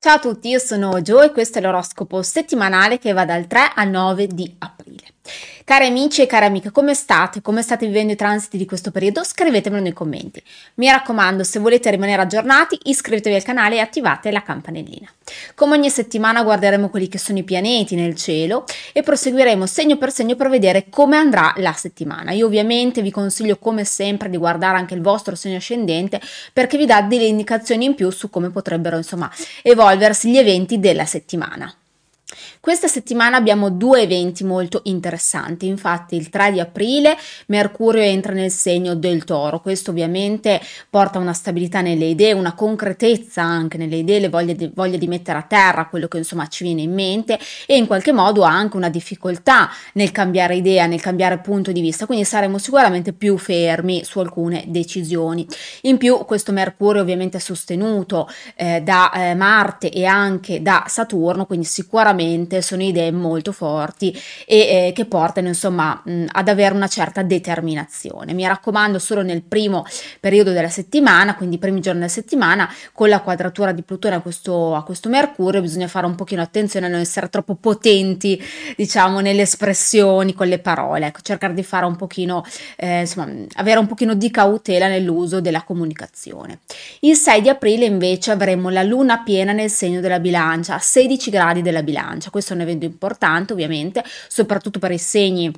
Ciao 0.00 0.14
a 0.14 0.20
tutti, 0.20 0.48
io 0.50 0.60
sono 0.60 1.02
Gio 1.02 1.22
e 1.22 1.32
questo 1.32 1.58
è 1.58 1.60
l'oroscopo 1.60 2.22
settimanale 2.22 3.00
che 3.00 3.12
va 3.12 3.24
dal 3.24 3.48
3 3.48 3.72
al 3.74 3.88
9 3.88 4.28
di 4.28 4.54
aprile. 4.56 4.77
Cari 5.64 5.86
amici 5.86 6.22
e 6.22 6.26
cari 6.26 6.46
amiche, 6.46 6.70
come 6.70 6.94
state? 6.94 7.42
Come 7.42 7.62
state 7.62 7.86
vivendo 7.86 8.12
i 8.12 8.16
transiti 8.16 8.56
di 8.56 8.64
questo 8.64 8.90
periodo? 8.90 9.22
Scrivetemelo 9.22 9.82
nei 9.82 9.92
commenti. 9.92 10.42
Mi 10.74 10.88
raccomando, 10.88 11.44
se 11.44 11.58
volete 11.58 11.90
rimanere 11.90 12.22
aggiornati, 12.22 12.78
iscrivetevi 12.84 13.36
al 13.36 13.42
canale 13.42 13.76
e 13.76 13.80
attivate 13.80 14.30
la 14.30 14.42
campanellina. 14.42 15.08
Come 15.54 15.76
ogni 15.76 15.90
settimana 15.90 16.42
guarderemo 16.42 16.88
quelli 16.88 17.08
che 17.08 17.18
sono 17.18 17.38
i 17.38 17.42
pianeti 17.42 17.94
nel 17.94 18.14
cielo 18.16 18.64
e 18.92 19.02
proseguiremo 19.02 19.66
segno 19.66 19.98
per 19.98 20.10
segno 20.10 20.36
per 20.36 20.48
vedere 20.48 20.86
come 20.88 21.16
andrà 21.16 21.52
la 21.56 21.72
settimana. 21.72 22.32
Io 22.32 22.46
ovviamente 22.46 23.02
vi 23.02 23.10
consiglio 23.10 23.58
come 23.58 23.84
sempre 23.84 24.30
di 24.30 24.36
guardare 24.38 24.78
anche 24.78 24.94
il 24.94 25.02
vostro 25.02 25.34
segno 25.34 25.58
ascendente 25.58 26.20
perché 26.52 26.78
vi 26.78 26.86
dà 26.86 27.02
delle 27.02 27.24
indicazioni 27.24 27.84
in 27.84 27.94
più 27.94 28.10
su 28.10 28.30
come 28.30 28.50
potrebbero 28.50 28.96
insomma 28.96 29.30
evolversi 29.62 30.30
gli 30.30 30.38
eventi 30.38 30.78
della 30.78 31.04
settimana. 31.04 31.72
Questa 32.60 32.88
settimana 32.88 33.38
abbiamo 33.38 33.70
due 33.70 34.02
eventi 34.02 34.44
molto 34.44 34.82
interessanti, 34.84 35.66
infatti 35.66 36.14
il 36.14 36.28
3 36.28 36.52
di 36.52 36.60
aprile 36.60 37.16
Mercurio 37.46 38.02
entra 38.02 38.34
nel 38.34 38.50
segno 38.50 38.94
del 38.94 39.24
toro, 39.24 39.62
questo 39.62 39.92
ovviamente 39.92 40.60
porta 40.90 41.18
una 41.18 41.32
stabilità 41.32 41.80
nelle 41.80 42.04
idee, 42.04 42.32
una 42.32 42.52
concretezza 42.52 43.40
anche 43.40 43.78
nelle 43.78 43.96
idee, 43.96 44.20
le 44.20 44.28
voglia 44.28 44.52
di, 44.52 44.70
voglia 44.74 44.98
di 44.98 45.06
mettere 45.06 45.38
a 45.38 45.42
terra 45.42 45.86
quello 45.86 46.06
che 46.06 46.18
insomma 46.18 46.48
ci 46.48 46.64
viene 46.64 46.82
in 46.82 46.92
mente 46.92 47.38
e 47.64 47.78
in 47.78 47.86
qualche 47.86 48.12
modo 48.12 48.44
ha 48.44 48.50
anche 48.50 48.76
una 48.76 48.90
difficoltà 48.90 49.70
nel 49.94 50.12
cambiare 50.12 50.54
idea, 50.54 50.84
nel 50.84 51.00
cambiare 51.00 51.38
punto 51.38 51.72
di 51.72 51.80
vista, 51.80 52.04
quindi 52.04 52.26
saremo 52.26 52.58
sicuramente 52.58 53.14
più 53.14 53.38
fermi 53.38 54.04
su 54.04 54.18
alcune 54.18 54.64
decisioni. 54.66 55.46
In 55.82 55.96
più 55.96 56.18
questo 56.26 56.52
Mercurio 56.52 57.00
ovviamente 57.00 57.38
è 57.38 57.40
sostenuto 57.40 58.28
eh, 58.54 58.82
da 58.82 59.10
eh, 59.12 59.34
Marte 59.34 59.88
e 59.88 60.04
anche 60.04 60.60
da 60.60 60.84
Saturno, 60.88 61.46
quindi 61.46 61.64
sicuramente 61.64 62.16
sono 62.60 62.82
idee 62.82 63.10
molto 63.10 63.52
forti 63.52 64.16
e 64.46 64.88
eh, 64.88 64.92
che 64.94 65.04
portano 65.04 65.48
insomma 65.48 66.00
mh, 66.04 66.26
ad 66.32 66.48
avere 66.48 66.74
una 66.74 66.88
certa 66.88 67.22
determinazione. 67.22 68.32
Mi 68.32 68.46
raccomando 68.46 68.98
solo 68.98 69.22
nel 69.22 69.42
primo 69.42 69.84
periodo 70.20 70.52
della 70.52 70.68
settimana, 70.68 71.34
quindi 71.34 71.56
i 71.56 71.58
primi 71.58 71.80
giorni 71.80 72.00
della 72.00 72.10
settimana, 72.10 72.72
con 72.92 73.08
la 73.08 73.20
quadratura 73.20 73.72
di 73.72 73.82
Plutone 73.82 74.16
a 74.16 74.20
questo, 74.20 74.74
a 74.74 74.82
questo 74.82 75.08
Mercurio 75.08 75.60
bisogna 75.60 75.88
fare 75.88 76.06
un 76.06 76.14
pochino 76.14 76.42
attenzione 76.42 76.86
a 76.86 76.88
non 76.88 77.00
essere 77.00 77.28
troppo 77.28 77.54
potenti, 77.54 78.42
diciamo, 78.76 79.20
nelle 79.20 79.42
espressioni, 79.42 80.34
con 80.34 80.48
le 80.48 80.58
parole, 80.58 81.06
ecco, 81.06 81.20
cercare 81.22 81.54
di 81.54 81.62
fare 81.62 81.86
un 81.86 81.96
pochino, 81.96 82.44
eh, 82.76 83.00
insomma, 83.00 83.28
avere 83.54 83.78
un 83.78 83.86
pochino 83.86 84.14
di 84.14 84.30
cautela 84.30 84.88
nell'uso 84.88 85.40
della 85.40 85.62
comunicazione. 85.62 86.60
Il 87.00 87.16
6 87.16 87.40
di 87.42 87.48
aprile 87.48 87.84
invece 87.84 88.30
avremo 88.30 88.68
la 88.68 88.82
luna 88.82 89.22
piena 89.22 89.52
nel 89.52 89.70
segno 89.70 90.00
della 90.00 90.20
bilancia, 90.20 90.74
a 90.74 90.78
16 90.78 91.30
gradi 91.30 91.62
della 91.62 91.82
bilancia. 91.82 92.07
Questo 92.30 92.30
questo 92.30 92.52
è 92.52 92.56
un 92.56 92.62
evento 92.62 92.84
importante 92.84 93.52
ovviamente, 93.52 94.04
soprattutto 94.28 94.78
per 94.78 94.92
i 94.92 94.98
segni 94.98 95.52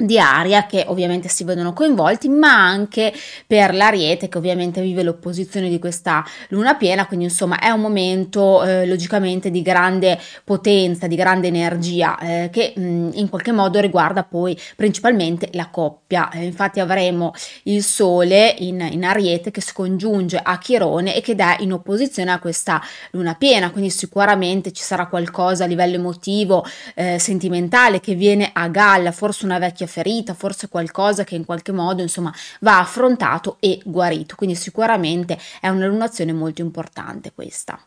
di 0.00 0.16
aria 0.16 0.66
che 0.66 0.84
ovviamente 0.86 1.28
si 1.28 1.42
vedono 1.42 1.72
coinvolti, 1.72 2.28
ma 2.28 2.54
anche 2.54 3.12
per 3.48 3.74
l'Ariete 3.74 4.28
che 4.28 4.38
ovviamente 4.38 4.80
vive 4.80 5.02
l'opposizione 5.02 5.68
di 5.68 5.80
questa 5.80 6.24
luna 6.50 6.76
piena, 6.76 7.04
quindi 7.06 7.24
insomma 7.24 7.58
è 7.58 7.70
un 7.70 7.80
momento 7.80 8.62
eh, 8.62 8.86
logicamente 8.86 9.50
di 9.50 9.60
grande 9.60 10.16
potenza, 10.44 11.08
di 11.08 11.16
grande 11.16 11.48
energia 11.48 12.16
eh, 12.18 12.48
che 12.52 12.74
mh, 12.76 13.10
in 13.14 13.28
qualche 13.28 13.50
modo 13.50 13.80
riguarda 13.80 14.22
poi 14.22 14.56
principalmente 14.76 15.48
la 15.54 15.68
coppia. 15.68 16.30
Eh, 16.30 16.44
infatti 16.44 16.78
avremo 16.78 17.32
il 17.64 17.82
Sole 17.82 18.54
in, 18.58 18.86
in 18.92 19.04
Ariete 19.04 19.50
che 19.50 19.60
si 19.60 19.72
congiunge 19.72 20.38
a 20.40 20.58
Chirone 20.58 21.16
e 21.16 21.20
che 21.20 21.34
è 21.34 21.56
in 21.58 21.72
opposizione 21.72 22.30
a 22.30 22.38
questa 22.38 22.80
luna 23.10 23.34
piena, 23.34 23.72
quindi 23.72 23.90
sicuramente 23.90 24.70
ci 24.70 24.84
sarà 24.84 25.08
qualcosa 25.08 25.64
a 25.64 25.66
livello 25.66 25.96
emotivo, 25.96 26.64
eh, 26.94 27.18
sentimentale 27.18 27.98
che 27.98 28.14
viene 28.14 28.50
a 28.52 28.68
galla, 28.68 29.10
forse 29.10 29.44
una 29.44 29.58
vecchia 29.58 29.86
ferita, 29.88 30.34
forse 30.34 30.68
qualcosa 30.68 31.24
che 31.24 31.34
in 31.34 31.44
qualche 31.44 31.72
modo 31.72 32.02
insomma 32.02 32.32
va 32.60 32.78
affrontato 32.78 33.56
e 33.58 33.80
guarito. 33.84 34.36
Quindi 34.36 34.54
sicuramente 34.54 35.36
è 35.60 35.68
una 35.68 35.86
lunazione 35.86 36.32
molto 36.32 36.60
importante 36.60 37.32
questa. 37.34 37.80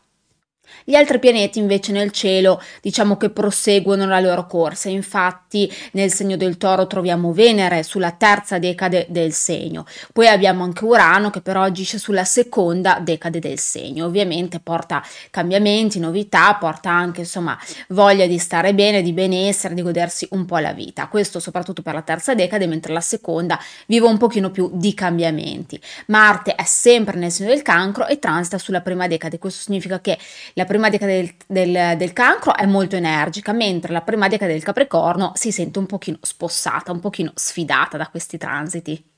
Gli 0.84 0.94
altri 0.94 1.18
pianeti 1.18 1.58
invece 1.58 1.92
nel 1.92 2.10
cielo 2.10 2.60
diciamo 2.80 3.16
che 3.16 3.30
proseguono 3.30 4.06
la 4.06 4.20
loro 4.20 4.46
corsa, 4.46 4.88
infatti 4.88 5.72
nel 5.92 6.12
segno 6.12 6.36
del 6.36 6.56
toro 6.56 6.86
troviamo 6.86 7.32
Venere 7.32 7.82
sulla 7.82 8.10
terza 8.10 8.58
decade 8.58 9.06
del 9.08 9.32
segno, 9.32 9.86
poi 10.12 10.28
abbiamo 10.28 10.64
anche 10.64 10.84
Urano 10.84 11.30
che 11.30 11.40
però 11.40 11.62
agisce 11.62 11.98
sulla 11.98 12.24
seconda 12.24 12.98
decade 13.00 13.38
del 13.38 13.58
segno, 13.58 14.06
ovviamente 14.06 14.60
porta 14.60 15.02
cambiamenti, 15.30 15.98
novità, 15.98 16.54
porta 16.54 16.90
anche 16.90 17.20
insomma 17.20 17.58
voglia 17.88 18.26
di 18.26 18.38
stare 18.38 18.74
bene, 18.74 19.02
di 19.02 19.12
benessere, 19.12 19.74
di 19.74 19.82
godersi 19.82 20.26
un 20.30 20.44
po' 20.44 20.58
la 20.58 20.72
vita, 20.72 21.08
questo 21.08 21.40
soprattutto 21.40 21.82
per 21.82 21.94
la 21.94 22.02
terza 22.02 22.34
decade, 22.34 22.66
mentre 22.66 22.92
la 22.92 23.00
seconda 23.00 23.58
vive 23.86 24.06
un 24.06 24.18
pochino 24.18 24.50
più 24.50 24.70
di 24.72 24.94
cambiamenti. 24.94 25.80
Marte 26.06 26.54
è 26.54 26.64
sempre 26.64 27.16
nel 27.16 27.30
segno 27.30 27.50
del 27.50 27.62
cancro 27.62 28.06
e 28.06 28.18
transita 28.18 28.58
sulla 28.58 28.80
prima 28.80 29.06
decade, 29.06 29.38
questo 29.38 29.62
significa 29.62 30.00
che 30.00 30.18
la 30.54 30.61
la 30.62 30.68
prima 30.68 30.88
decade 30.88 31.16
del, 31.16 31.34
del, 31.46 31.96
del, 31.96 32.12
cancro 32.12 32.54
è 32.54 32.66
molto 32.66 32.96
energica, 32.96 33.52
mentre 33.52 33.92
la 33.92 34.02
prima 34.02 34.28
decade 34.28 34.52
del 34.52 34.62
capricorno 34.62 35.32
si 35.34 35.50
sente 35.50 35.78
un 35.78 35.86
pochino 35.86 36.18
spossata, 36.22 36.92
un 36.92 37.00
pochino 37.00 37.32
sfidata 37.34 37.96
da 37.96 38.08
questi 38.08 38.38
transiti. 38.38 39.11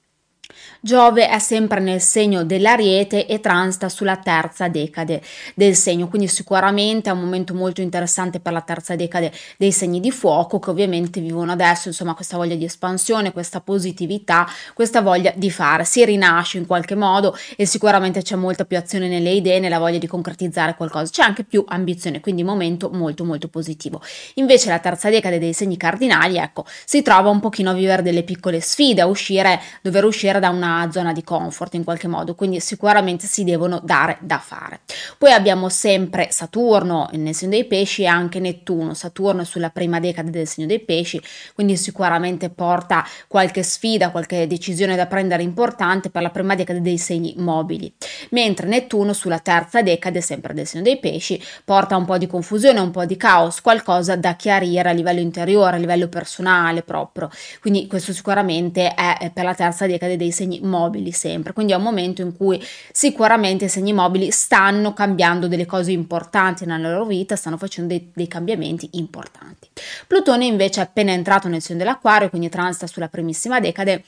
Giove 0.81 1.29
è 1.29 1.39
sempre 1.39 1.81
nel 1.81 2.01
segno 2.01 2.45
dell'Ariete 2.45 3.27
e 3.27 3.41
transita 3.41 3.89
sulla 3.89 4.17
terza 4.17 4.69
decade 4.69 5.23
del 5.55 5.75
segno, 5.75 6.09
quindi 6.09 6.29
sicuramente 6.29 7.09
è 7.09 7.13
un 7.13 7.21
momento 7.21 7.55
molto 7.55 7.81
interessante 7.81 8.41
per 8.41 8.53
la 8.53 8.61
terza 8.61 8.95
decade 8.95 9.33
dei 9.57 9.73
segni 9.73 10.01
di 10.01 10.11
fuoco 10.11 10.59
che 10.59 10.71
ovviamente 10.71 11.21
vivono 11.21 11.53
adesso, 11.53 11.89
insomma, 11.89 12.15
questa 12.15 12.37
voglia 12.37 12.55
di 12.55 12.65
espansione, 12.65 13.33
questa 13.33 13.61
positività, 13.61 14.47
questa 14.75 15.01
voglia 15.01 15.33
di 15.35 15.51
fare, 15.51 15.85
si 15.85 16.05
rinasce 16.05 16.59
in 16.59 16.67
qualche 16.67 16.95
modo 16.95 17.37
e 17.57 17.65
sicuramente 17.65 18.21
c'è 18.21 18.37
molta 18.37 18.67
più 18.67 18.77
azione 18.77 19.09
nelle 19.09 19.31
idee, 19.31 19.61
nella 19.61 19.79
voglia 19.79 19.99
di 19.99 20.07
concretizzare 20.07 20.75
qualcosa, 20.75 21.11
c'è 21.11 21.23
anche 21.23 21.45
più 21.45 21.65
ambizione, 21.67 22.21
quindi 22.21 22.43
momento 22.43 22.91
molto 22.91 23.25
molto 23.25 23.49
positivo. 23.49 24.03
Invece 24.35 24.69
la 24.69 24.79
terza 24.79 25.09
decade 25.09 25.39
dei 25.39 25.55
segni 25.55 25.79
cardinali, 25.79 26.37
ecco, 26.37 26.67
si 26.85 27.01
trova 27.01 27.31
un 27.31 27.41
pochino 27.41 27.71
a 27.71 27.75
vivere 27.75 28.03
delle 28.03 28.23
piccole 28.23 28.61
sfide, 28.61 29.01
a 29.01 29.07
uscire, 29.07 29.61
dover 29.81 30.05
uscire 30.05 30.34
da 30.39 30.51
una 30.51 30.89
zona 30.93 31.13
di 31.13 31.23
comfort 31.23 31.75
in 31.75 31.85
qualche 31.85 32.09
modo, 32.09 32.35
quindi 32.35 32.61
sicuramente 32.61 33.27
si 33.27 33.45
devono 33.45 33.81
dare 33.83 34.19
da 34.21 34.39
fare. 34.39 34.81
Poi 35.19 35.33
abbiamo 35.33 35.69
sempre 35.69 36.29
Saturno 36.31 37.09
nel 37.13 37.35
segno 37.35 37.53
dei 37.53 37.65
pesci 37.65 38.03
e 38.03 38.07
anche 38.07 38.41
Nettuno. 38.41 38.95
Saturno 38.95 39.43
è 39.43 39.45
sulla 39.45 39.71
prima 39.71 40.01
decade 40.01 40.31
del 40.31 40.47
segno 40.47 40.67
dei 40.67 40.81
pesci, 40.81 41.21
quindi 41.55 41.77
sicuramente 41.77 42.51
porta 42.51 43.07
qualche 43.29 43.63
sfida, 43.63 44.11
qualche 44.11 44.47
decisione 44.47 44.97
da 44.97 45.07
prendere 45.07 45.43
importante 45.43 46.11
per 46.11 46.23
la 46.23 46.31
prima 46.31 46.55
decade 46.55 46.81
dei 46.81 46.99
segni 46.99 47.35
mobili. 47.37 47.93
Mentre 48.31 48.67
Nettuno 48.67 49.13
sulla 49.13 49.39
terza 49.39 49.83
decade, 49.83 50.21
sempre 50.21 50.55
del 50.55 50.67
segno 50.67 50.83
dei 50.83 50.99
pesci, 50.99 51.43
porta 51.65 51.97
un 51.97 52.05
po' 52.05 52.19
di 52.19 52.27
confusione, 52.27 52.81
un 52.81 52.91
po' 52.91 53.05
di 53.05 53.17
caos, 53.17 53.61
qualcosa 53.61 54.17
da 54.17 54.35
chiarire 54.35 54.89
a 54.89 54.93
livello 54.93 55.21
interiore, 55.21 55.77
a 55.77 55.79
livello 55.79 56.09
personale 56.09 56.83
proprio. 56.83 57.31
Quindi 57.61 57.87
questo 57.87 58.13
sicuramente 58.13 58.95
è 58.95 59.31
per 59.33 59.45
la 59.45 59.55
terza 59.55 59.87
decade 59.87 60.17
dei 60.17 60.24
segni 60.33 60.61
mobili 60.63 61.13
sempre, 61.13 61.53
quindi 61.53 61.73
è 61.73 61.77
un 61.77 61.83
momento 61.83 62.23
in 62.23 62.37
cui 62.37 62.63
sicuramente 62.93 63.67
i 63.67 63.69
segni 63.69 63.93
mobili 63.93 64.31
stanno 64.31 64.93
cambiando 64.93 65.49
delle 65.49 65.67
cose 65.67 65.93
importanti 65.93 66.65
nella 66.67 66.91
loro 66.91 67.05
vita, 67.05 67.37
stanno 67.37 67.57
facendo 67.57 67.95
dei, 67.95 68.11
dei 68.15 68.29
cambiamenti 68.29 68.89
importanti. 68.93 69.69
Plutone 70.07 70.45
invece 70.47 70.81
è 70.81 70.85
appena 70.85 71.13
entrato 71.13 71.49
nel 71.49 71.63
segno 71.63 71.79
dell'acquario, 71.79 72.29
quindi 72.31 72.49
transita 72.49 72.87
sulla 72.87 73.09
primissima 73.09 73.61
decade 73.61 74.05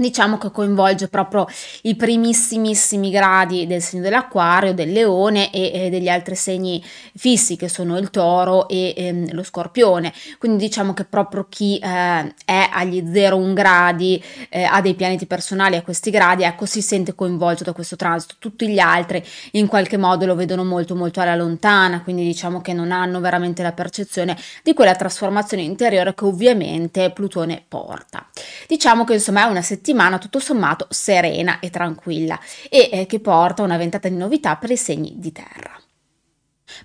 diciamo 0.00 0.38
che 0.38 0.50
coinvolge 0.50 1.08
proprio 1.08 1.46
i 1.82 1.94
primissimissimi 1.94 3.10
gradi 3.10 3.66
del 3.66 3.82
segno 3.82 4.02
dell'acquario, 4.02 4.74
del 4.74 4.92
leone 4.92 5.50
e, 5.50 5.70
e 5.72 5.90
degli 5.90 6.08
altri 6.08 6.34
segni 6.34 6.82
fissi 7.16 7.56
che 7.56 7.68
sono 7.68 7.98
il 7.98 8.10
toro 8.10 8.68
e 8.68 8.94
ehm, 8.96 9.32
lo 9.32 9.42
scorpione. 9.42 10.12
Quindi 10.38 10.64
diciamo 10.64 10.94
che 10.94 11.04
proprio 11.04 11.46
chi 11.48 11.78
eh, 11.78 12.34
è 12.44 12.68
agli 12.72 13.02
0-1 13.02 13.52
gradi, 13.52 14.22
eh, 14.48 14.62
ha 14.62 14.80
dei 14.80 14.94
pianeti 14.94 15.26
personali 15.26 15.76
a 15.76 15.82
questi 15.82 16.10
gradi, 16.10 16.44
ecco 16.44 16.64
si 16.64 16.82
sente 16.82 17.14
coinvolto 17.14 17.64
da 17.64 17.72
questo 17.72 17.96
transito. 17.96 18.34
Tutti 18.38 18.68
gli 18.68 18.78
altri 18.78 19.24
in 19.52 19.66
qualche 19.66 19.96
modo 19.96 20.26
lo 20.26 20.34
vedono 20.34 20.64
molto 20.64 20.94
molto 20.94 21.20
alla 21.20 21.36
lontana, 21.36 22.02
quindi 22.02 22.24
diciamo 22.24 22.60
che 22.60 22.72
non 22.72 22.90
hanno 22.90 23.20
veramente 23.20 23.62
la 23.62 23.72
percezione 23.72 24.36
di 24.62 24.72
quella 24.74 24.94
trasformazione 24.94 25.62
interiore 25.62 26.14
che 26.14 26.24
ovviamente 26.24 27.10
Plutone 27.10 27.62
porta. 27.66 28.26
Diciamo 28.66 29.04
che 29.04 29.14
insomma 29.14 29.46
è 29.46 29.50
una 29.50 29.62
settimana 29.62 29.89
settimana 29.90 30.18
tutto 30.18 30.38
sommato 30.38 30.86
serena 30.88 31.58
e 31.58 31.68
tranquilla 31.68 32.38
e 32.68 32.88
eh, 32.92 33.06
che 33.06 33.18
porta 33.18 33.62
una 33.62 33.76
ventata 33.76 34.08
di 34.08 34.14
novità 34.14 34.56
per 34.56 34.70
i 34.70 34.76
segni 34.76 35.14
di 35.16 35.32
terra. 35.32 35.78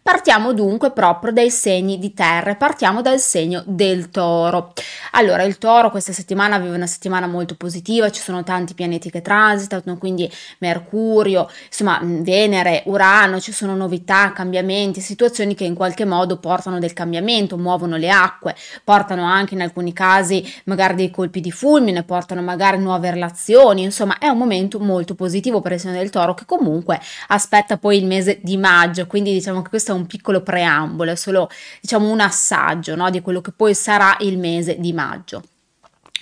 Partiamo 0.02 0.54
dunque 0.54 0.92
proprio 0.92 1.32
dai 1.32 1.50
segni 1.50 1.98
di 1.98 2.14
terra, 2.14 2.56
partiamo 2.56 3.02
dal 3.02 3.20
segno 3.20 3.64
del 3.66 4.10
toro. 4.10 4.74
Allora, 5.12 5.44
il 5.44 5.58
toro 5.58 5.90
questa 5.90 6.14
settimana 6.14 6.58
vive 6.58 6.76
una 6.76 6.88
settimana 6.88 7.28
molto 7.28 7.56
positiva, 7.56 8.10
ci 8.10 8.22
sono 8.22 8.44
tanti 8.44 8.74
pianeti 8.74 9.10
che 9.10 9.22
transitano, 9.22 9.98
quindi 9.98 10.32
Mercurio, 10.60 11.50
insomma 11.68 12.00
Venere, 12.02 12.84
Urano, 12.86 13.40
ci 13.40 13.52
sono 13.52 13.76
novità, 13.76 14.32
cambiamenti, 14.34 15.02
situazioni 15.02 15.56
che 15.56 15.64
in 15.64 15.76
qualche 15.76 16.06
modo 16.06 16.38
portano 16.38 16.80
del 16.80 16.94
cambiamento, 16.94 17.58
muovono 17.58 17.98
le 17.98 18.10
acque, 18.10 18.56
portano 18.84 19.24
anche 19.24 19.54
in 19.54 19.62
alcuni 19.62 19.94
casi 19.94 20.44
magari 20.66 20.96
dei 20.96 21.12
colpi 21.12 21.42
di 21.42 21.52
fulmine, 21.52 22.04
portano 22.04 22.42
magari 22.42 22.78
nuove 22.78 23.10
relazioni, 23.12 23.84
insomma 23.84 24.18
è 24.18 24.28
un 24.28 24.38
momento 24.38 24.80
molto 24.80 25.16
positivo 25.16 25.62
per 25.62 25.74
il 25.74 25.80
segno 25.80 25.98
del 25.98 26.10
toro 26.10 26.34
che 26.34 26.46
comunque 26.46 27.00
aspetta 27.28 27.78
poi 27.78 27.98
il 27.98 28.06
mese 28.06 28.40
di 28.42 28.58
maggio, 28.58 29.08
quindi 29.08 29.32
diciamo 29.32 29.62
che 29.62 29.70
questo 29.76 29.92
è 29.92 29.96
un 29.96 30.06
piccolo 30.06 30.42
preambolo, 30.42 31.12
è 31.12 31.16
solo 31.16 31.50
diciamo 31.82 32.10
un 32.10 32.22
assaggio 32.22 32.96
no, 32.96 33.10
di 33.10 33.20
quello 33.20 33.42
che 33.42 33.52
poi 33.52 33.76
sarà 33.76 34.16
il 34.22 34.38
mese 34.38 34.80
di 34.80 34.94
maggio. 34.94 35.44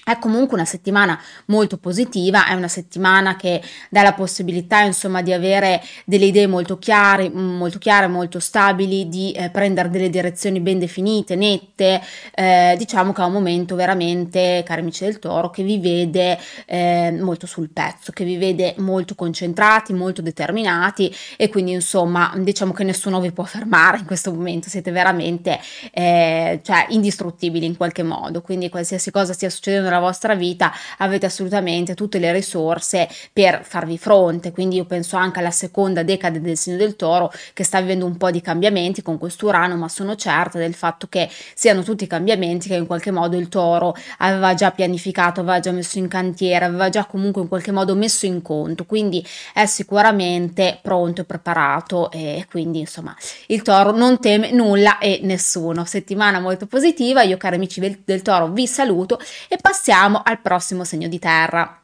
È 0.05 0.19
comunque 0.19 0.55
una 0.55 0.65
settimana 0.65 1.17
molto 1.45 1.77
positiva, 1.77 2.45
è 2.45 2.53
una 2.55 2.67
settimana 2.67 3.37
che 3.37 3.61
dà 3.89 4.01
la 4.01 4.11
possibilità 4.11 4.81
insomma 4.81 5.21
di 5.21 5.31
avere 5.31 5.81
delle 6.03 6.25
idee 6.25 6.45
molto 6.45 6.77
chiare, 6.77 7.29
molto 7.29 7.77
chiare, 7.79 8.07
molto 8.07 8.41
stabili, 8.41 9.07
di 9.07 9.31
eh, 9.31 9.49
prendere 9.49 9.89
delle 9.89 10.09
direzioni 10.09 10.59
ben 10.59 10.77
definite, 10.77 11.37
nette, 11.37 12.01
eh, 12.35 12.75
diciamo 12.77 13.13
che 13.13 13.21
è 13.21 13.25
un 13.25 13.31
momento 13.31 13.75
veramente, 13.75 14.61
cari 14.65 14.81
amici 14.81 15.05
del 15.05 15.19
toro, 15.19 15.49
che 15.49 15.63
vi 15.63 15.79
vede 15.79 16.37
eh, 16.65 17.17
molto 17.21 17.47
sul 17.47 17.69
pezzo, 17.69 18.11
che 18.11 18.25
vi 18.25 18.35
vede 18.35 18.75
molto 18.79 19.15
concentrati, 19.15 19.93
molto 19.93 20.21
determinati 20.21 21.15
e 21.37 21.47
quindi 21.47 21.71
insomma 21.71 22.33
diciamo 22.37 22.73
che 22.73 22.83
nessuno 22.83 23.21
vi 23.21 23.31
può 23.31 23.45
fermare 23.45 23.99
in 23.99 24.05
questo 24.05 24.33
momento, 24.33 24.67
siete 24.67 24.91
veramente 24.91 25.61
eh, 25.93 26.59
cioè, 26.61 26.87
indistruttibili 26.89 27.65
in 27.65 27.77
qualche 27.77 28.03
modo, 28.03 28.41
quindi 28.41 28.67
qualsiasi 28.67 29.09
cosa 29.09 29.31
stia 29.31 29.49
succedendo 29.49 29.91
nella 29.93 29.99
vostra 29.99 30.33
vita 30.35 30.73
avete 30.97 31.27
assolutamente 31.27 31.93
tutte 31.93 32.17
le 32.17 32.31
risorse 32.31 33.07
per 33.31 33.63
farvi 33.63 33.97
fronte. 33.97 34.51
Quindi 34.51 34.77
io 34.77 34.85
penso 34.85 35.15
anche 35.15 35.39
alla 35.39 35.51
seconda 35.51 36.03
decade 36.03 36.41
del 36.41 36.57
segno 36.57 36.77
del 36.77 36.95
toro 36.95 37.31
che 37.53 37.63
sta 37.63 37.79
vivendo 37.79 38.05
un 38.05 38.17
po' 38.17 38.31
di 38.31 38.41
cambiamenti 38.41 39.01
con 39.01 39.17
questo 39.17 39.47
Urano, 39.47 39.75
ma 39.75 39.87
sono 39.87 40.15
certa 40.15 40.57
del 40.57 40.73
fatto 40.73 41.07
che 41.07 41.29
siano 41.53 41.83
tutti 41.83 42.07
cambiamenti 42.07 42.67
che 42.67 42.75
in 42.75 42.87
qualche 42.87 43.11
modo 43.11 43.37
il 43.37 43.49
toro 43.49 43.95
aveva 44.17 44.53
già 44.53 44.71
pianificato, 44.71 45.41
aveva 45.41 45.59
già 45.59 45.71
messo 45.71 45.99
in 45.99 46.07
cantiere, 46.07 46.65
aveva 46.65 46.89
già 46.89 47.05
comunque 47.05 47.41
in 47.41 47.47
qualche 47.47 47.71
modo 47.71 47.93
messo 47.95 48.25
in 48.25 48.41
conto. 48.41 48.85
Quindi 48.85 49.25
è 49.53 49.65
sicuramente 49.65 50.79
pronto 50.81 51.21
e 51.21 51.23
preparato 51.25 52.09
e 52.11 52.45
quindi 52.49 52.79
insomma 52.79 53.15
il 53.47 53.61
toro 53.61 53.91
non 53.91 54.19
teme 54.19 54.51
nulla 54.51 54.97
e 54.97 55.19
nessuno. 55.23 55.85
Settimana 55.85 56.39
molto 56.39 56.65
positiva, 56.65 57.21
io 57.21 57.37
cari 57.37 57.55
amici 57.55 57.79
del, 57.79 58.01
del 58.03 58.21
toro 58.21 58.47
vi 58.47 58.65
saluto 58.65 59.19
e 59.47 59.57
passiamo 59.61 59.82
passiamo 59.83 60.21
al 60.23 60.39
prossimo 60.39 60.85
segno 60.85 61.09
di 61.09 61.19
terra. 61.19 61.77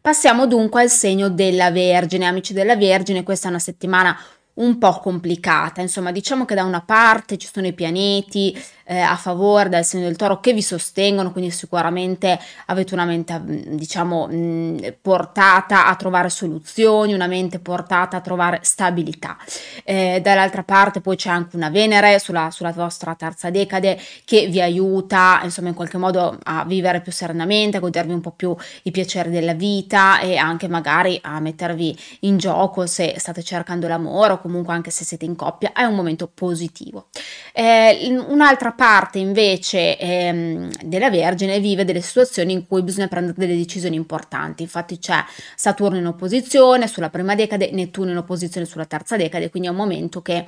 Passiamo 0.00 0.46
dunque 0.46 0.80
al 0.80 0.88
segno 0.88 1.28
della 1.28 1.70
Vergine, 1.70 2.24
amici 2.24 2.54
della 2.54 2.74
Vergine, 2.74 3.22
questa 3.22 3.48
è 3.48 3.50
una 3.50 3.58
settimana 3.58 4.18
un 4.54 4.78
po' 4.78 4.98
complicata, 4.98 5.82
insomma 5.82 6.10
diciamo 6.10 6.46
che 6.46 6.54
da 6.54 6.64
una 6.64 6.80
parte 6.80 7.36
ci 7.36 7.50
sono 7.52 7.66
i 7.66 7.74
pianeti 7.74 8.58
eh, 8.84 8.98
a 8.98 9.16
favore 9.16 9.68
del 9.68 9.84
segno 9.84 10.04
del 10.04 10.16
toro 10.16 10.40
che 10.40 10.52
vi 10.52 10.62
sostengono, 10.62 11.32
quindi 11.32 11.50
sicuramente 11.50 12.38
avete 12.66 12.94
una 12.94 13.04
mente 13.04 13.38
mm, 13.38 13.74
diciamo 13.74 14.26
mh, 14.26 14.34
mm, 14.34 14.78
portata 15.00 15.86
a 15.86 15.94
trovare 15.96 16.28
soluzioni, 16.28 17.14
una 17.14 17.26
mente 17.26 17.58
portata 17.58 18.16
a 18.16 18.20
trovare 18.20 18.60
stabilità. 18.62 19.36
Eh, 19.84 20.20
dall'altra 20.22 20.62
parte 20.62 21.00
poi 21.00 21.16
c'è 21.16 21.30
anche 21.30 21.56
una 21.56 21.70
Venere 21.70 22.18
sulla, 22.18 22.50
sulla 22.50 22.72
vostra 22.72 23.14
terza 23.14 23.50
decade 23.50 23.98
che 24.24 24.46
vi 24.46 24.60
aiuta 24.60 25.40
insomma 25.44 25.68
in 25.68 25.74
qualche 25.74 25.98
modo 25.98 26.38
a 26.42 26.64
vivere 26.64 27.00
più 27.00 27.12
serenamente, 27.12 27.76
a 27.76 27.80
godervi 27.80 28.12
un 28.12 28.20
po' 28.20 28.32
più 28.32 28.54
i 28.82 28.90
piaceri 28.90 29.30
della 29.30 29.54
vita 29.54 30.20
e 30.20 30.36
anche 30.36 30.68
magari 30.68 31.18
a 31.22 31.40
mettervi 31.40 31.96
in 32.20 32.36
gioco 32.36 32.86
se 32.86 33.14
state 33.18 33.42
cercando 33.42 33.88
l'amore 33.88 34.40
comunque 34.40 34.74
anche 34.74 34.90
se 34.90 35.04
siete 35.04 35.24
in 35.24 35.36
coppia, 35.36 35.72
è 35.72 35.84
un 35.84 35.94
momento 35.94 36.30
positivo. 36.32 37.06
Eh, 37.52 38.24
un'altra 38.28 38.71
parte 38.74 39.18
invece 39.18 39.98
ehm, 39.98 40.70
della 40.82 41.10
Vergine 41.10 41.60
vive 41.60 41.84
delle 41.84 42.00
situazioni 42.00 42.52
in 42.52 42.66
cui 42.66 42.82
bisogna 42.82 43.08
prendere 43.08 43.34
delle 43.38 43.56
decisioni 43.56 43.96
importanti, 43.96 44.62
infatti 44.62 44.98
c'è 44.98 45.24
Saturno 45.54 45.98
in 45.98 46.06
opposizione 46.06 46.86
sulla 46.86 47.10
prima 47.10 47.34
decade, 47.34 47.70
Nettuno 47.72 48.10
in 48.10 48.16
opposizione 48.16 48.66
sulla 48.66 48.86
terza 48.86 49.16
decade, 49.16 49.50
quindi 49.50 49.68
è 49.68 49.72
un 49.72 49.76
momento 49.76 50.22
che 50.22 50.44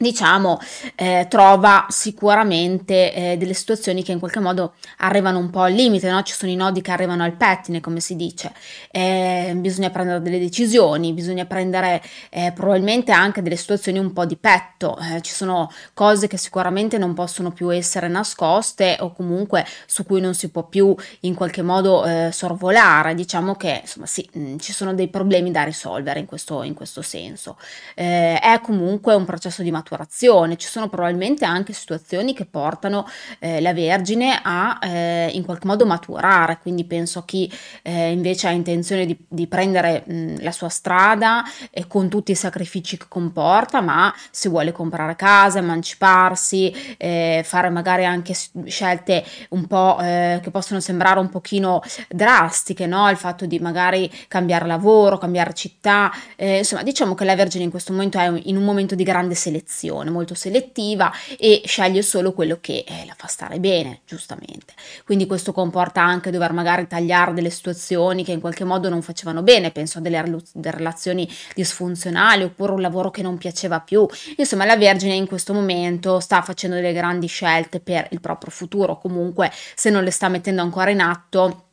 diciamo, 0.00 0.58
eh, 0.94 1.26
trova 1.28 1.84
sicuramente 1.90 3.12
eh, 3.12 3.36
delle 3.36 3.52
situazioni 3.52 4.02
che 4.02 4.12
in 4.12 4.18
qualche 4.18 4.40
modo 4.40 4.72
arrivano 4.98 5.38
un 5.38 5.50
po' 5.50 5.60
al 5.60 5.74
limite, 5.74 6.10
no? 6.10 6.22
ci 6.22 6.32
sono 6.32 6.50
i 6.50 6.54
nodi 6.54 6.80
che 6.80 6.90
arrivano 6.90 7.22
al 7.22 7.34
pettine, 7.34 7.80
come 7.80 8.00
si 8.00 8.16
dice, 8.16 8.50
eh, 8.90 9.52
bisogna 9.56 9.90
prendere 9.90 10.22
delle 10.22 10.38
decisioni, 10.38 11.12
bisogna 11.12 11.44
prendere 11.44 12.02
eh, 12.30 12.50
probabilmente 12.54 13.12
anche 13.12 13.42
delle 13.42 13.56
situazioni 13.56 13.98
un 13.98 14.14
po' 14.14 14.24
di 14.24 14.38
petto, 14.38 14.96
eh, 14.96 15.20
ci 15.20 15.34
sono 15.34 15.70
cose 15.92 16.28
che 16.28 16.38
sicuramente 16.38 16.96
non 16.96 17.12
possono 17.12 17.50
più 17.50 17.68
essere 17.68 18.08
nascoste 18.08 18.96
o 19.00 19.12
comunque 19.12 19.66
su 19.84 20.06
cui 20.06 20.22
non 20.22 20.32
si 20.32 20.48
può 20.48 20.62
più 20.62 20.96
in 21.20 21.34
qualche 21.34 21.60
modo 21.60 22.06
eh, 22.06 22.30
sorvolare, 22.32 23.14
diciamo 23.14 23.54
che 23.54 23.80
insomma 23.82 24.06
sì, 24.06 24.26
mh, 24.32 24.40
mm, 24.40 24.56
ci 24.60 24.72
sono 24.72 24.94
dei 24.94 25.08
problemi 25.08 25.50
da 25.50 25.62
risolvere 25.62 26.20
in 26.20 26.26
questo, 26.26 26.62
in 26.62 26.72
questo 26.72 27.02
senso, 27.02 27.58
è 27.94 28.58
comunque 28.62 29.12
un 29.14 29.26
processo 29.26 29.62
di 29.62 29.70
maturazione 29.70 29.88
maturazione, 29.90 30.56
ci 30.56 30.68
sono 30.68 30.88
probabilmente 30.88 31.44
anche 31.44 31.72
situazioni 31.72 32.32
che 32.32 32.44
portano 32.44 33.06
eh, 33.40 33.60
la 33.60 33.72
Vergine 33.72 34.40
a 34.42 34.78
eh, 34.80 35.30
in 35.32 35.44
qualche 35.44 35.66
modo 35.66 35.84
maturare, 35.84 36.58
quindi 36.60 36.84
penso 36.84 37.20
a 37.20 37.24
chi 37.24 37.50
eh, 37.82 38.12
invece 38.12 38.46
ha 38.46 38.50
intenzione 38.52 39.04
di, 39.04 39.16
di 39.26 39.46
prendere 39.48 40.04
mh, 40.06 40.42
la 40.42 40.52
sua 40.52 40.68
strada 40.68 41.42
e 41.70 41.86
con 41.88 42.08
tutti 42.08 42.30
i 42.30 42.36
sacrifici 42.36 42.96
che 42.96 43.06
comporta, 43.08 43.80
ma 43.80 44.14
si 44.30 44.48
vuole 44.48 44.70
comprare 44.72 45.16
casa, 45.16 45.58
emanciparsi, 45.58 46.96
eh, 46.96 47.42
fare 47.44 47.68
magari 47.70 48.04
anche 48.04 48.34
scelte 48.66 49.24
un 49.50 49.66
po' 49.66 49.98
eh, 50.00 50.38
che 50.42 50.50
possono 50.50 50.80
sembrare 50.80 51.18
un 51.18 51.28
pochino 51.28 51.82
drastiche, 52.08 52.86
no? 52.86 53.10
il 53.10 53.16
fatto 53.16 53.46
di 53.46 53.58
magari 53.58 54.10
cambiare 54.28 54.66
lavoro, 54.66 55.18
cambiare 55.18 55.52
città, 55.54 56.12
eh, 56.36 56.58
insomma 56.58 56.82
diciamo 56.82 57.14
che 57.14 57.24
la 57.24 57.34
Vergine 57.34 57.64
in 57.64 57.70
questo 57.70 57.92
momento 57.92 58.18
è 58.18 58.30
in 58.44 58.56
un 58.56 58.64
momento 58.64 58.94
di 58.94 59.02
grande 59.02 59.34
selezione 59.34 59.79
selezione 59.80 60.10
molto 60.10 60.34
selettiva 60.34 61.10
e 61.38 61.62
sceglie 61.64 62.02
solo 62.02 62.32
quello 62.32 62.58
che 62.60 62.84
eh, 62.86 63.04
la 63.06 63.14
fa 63.16 63.26
stare 63.26 63.58
bene, 63.58 64.00
giustamente. 64.04 64.74
Quindi 65.04 65.26
questo 65.26 65.52
comporta 65.52 66.02
anche 66.02 66.30
dover 66.30 66.52
magari 66.52 66.86
tagliare 66.86 67.32
delle 67.32 67.50
situazioni 67.50 68.24
che 68.24 68.32
in 68.32 68.40
qualche 68.40 68.64
modo 68.64 68.88
non 68.88 69.02
facevano 69.02 69.42
bene, 69.42 69.70
penso 69.70 69.98
a 69.98 70.00
delle 70.00 70.24
relazioni 70.54 71.28
disfunzionali 71.54 72.42
oppure 72.42 72.72
un 72.72 72.80
lavoro 72.80 73.10
che 73.10 73.22
non 73.22 73.38
piaceva 73.38 73.80
più. 73.80 74.06
Insomma, 74.36 74.64
la 74.64 74.76
Vergine 74.76 75.14
in 75.14 75.26
questo 75.26 75.54
momento 75.54 76.20
sta 76.20 76.42
facendo 76.42 76.76
delle 76.76 76.92
grandi 76.92 77.26
scelte 77.26 77.80
per 77.80 78.08
il 78.10 78.20
proprio 78.20 78.50
futuro, 78.50 78.98
comunque 78.98 79.50
se 79.74 79.90
non 79.90 80.04
le 80.04 80.10
sta 80.10 80.28
mettendo 80.28 80.62
ancora 80.62 80.90
in 80.90 81.00
atto 81.00 81.64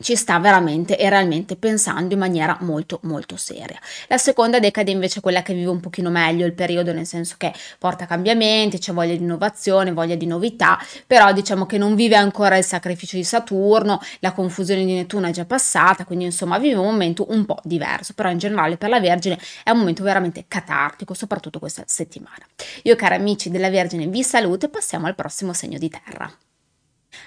ci 0.00 0.14
sta 0.14 0.38
veramente 0.38 0.96
e 0.96 1.08
realmente 1.08 1.56
pensando 1.56 2.14
in 2.14 2.20
maniera 2.20 2.56
molto 2.60 3.00
molto 3.02 3.36
seria. 3.36 3.78
La 4.06 4.18
seconda 4.18 4.60
decade 4.60 4.90
invece 4.90 5.18
è 5.18 5.22
quella 5.22 5.42
che 5.42 5.54
vive 5.54 5.70
un 5.70 5.80
pochino 5.80 6.08
meglio 6.08 6.46
il 6.46 6.52
periodo, 6.52 6.92
nel 6.92 7.06
senso 7.06 7.34
che 7.36 7.52
porta 7.78 8.06
cambiamenti, 8.06 8.78
c'è 8.78 8.92
voglia 8.92 9.14
di 9.14 9.22
innovazione, 9.22 9.92
voglia 9.92 10.14
di 10.14 10.26
novità, 10.26 10.78
però 11.06 11.32
diciamo 11.32 11.66
che 11.66 11.78
non 11.78 11.94
vive 11.94 12.16
ancora 12.16 12.56
il 12.56 12.64
sacrificio 12.64 13.16
di 13.16 13.24
Saturno, 13.24 14.00
la 14.20 14.32
confusione 14.32 14.84
di 14.84 14.94
Nettuno 14.94 15.26
è 15.26 15.30
già 15.30 15.44
passata, 15.44 16.04
quindi 16.04 16.26
insomma 16.26 16.58
vive 16.58 16.76
un 16.76 16.86
momento 16.86 17.26
un 17.30 17.44
po' 17.44 17.58
diverso, 17.64 18.12
però 18.14 18.30
in 18.30 18.38
generale 18.38 18.76
per 18.76 18.90
la 18.90 19.00
Vergine 19.00 19.38
è 19.64 19.70
un 19.70 19.78
momento 19.78 20.02
veramente 20.04 20.44
catartico, 20.46 21.14
soprattutto 21.14 21.58
questa 21.58 21.82
settimana. 21.86 22.46
Io 22.84 22.94
cari 22.94 23.14
amici 23.16 23.50
della 23.50 23.70
Vergine 23.70 24.06
vi 24.06 24.22
saluto 24.22 24.66
e 24.66 24.68
passiamo 24.68 25.06
al 25.06 25.14
prossimo 25.14 25.52
segno 25.52 25.78
di 25.78 25.88
terra. 25.88 26.47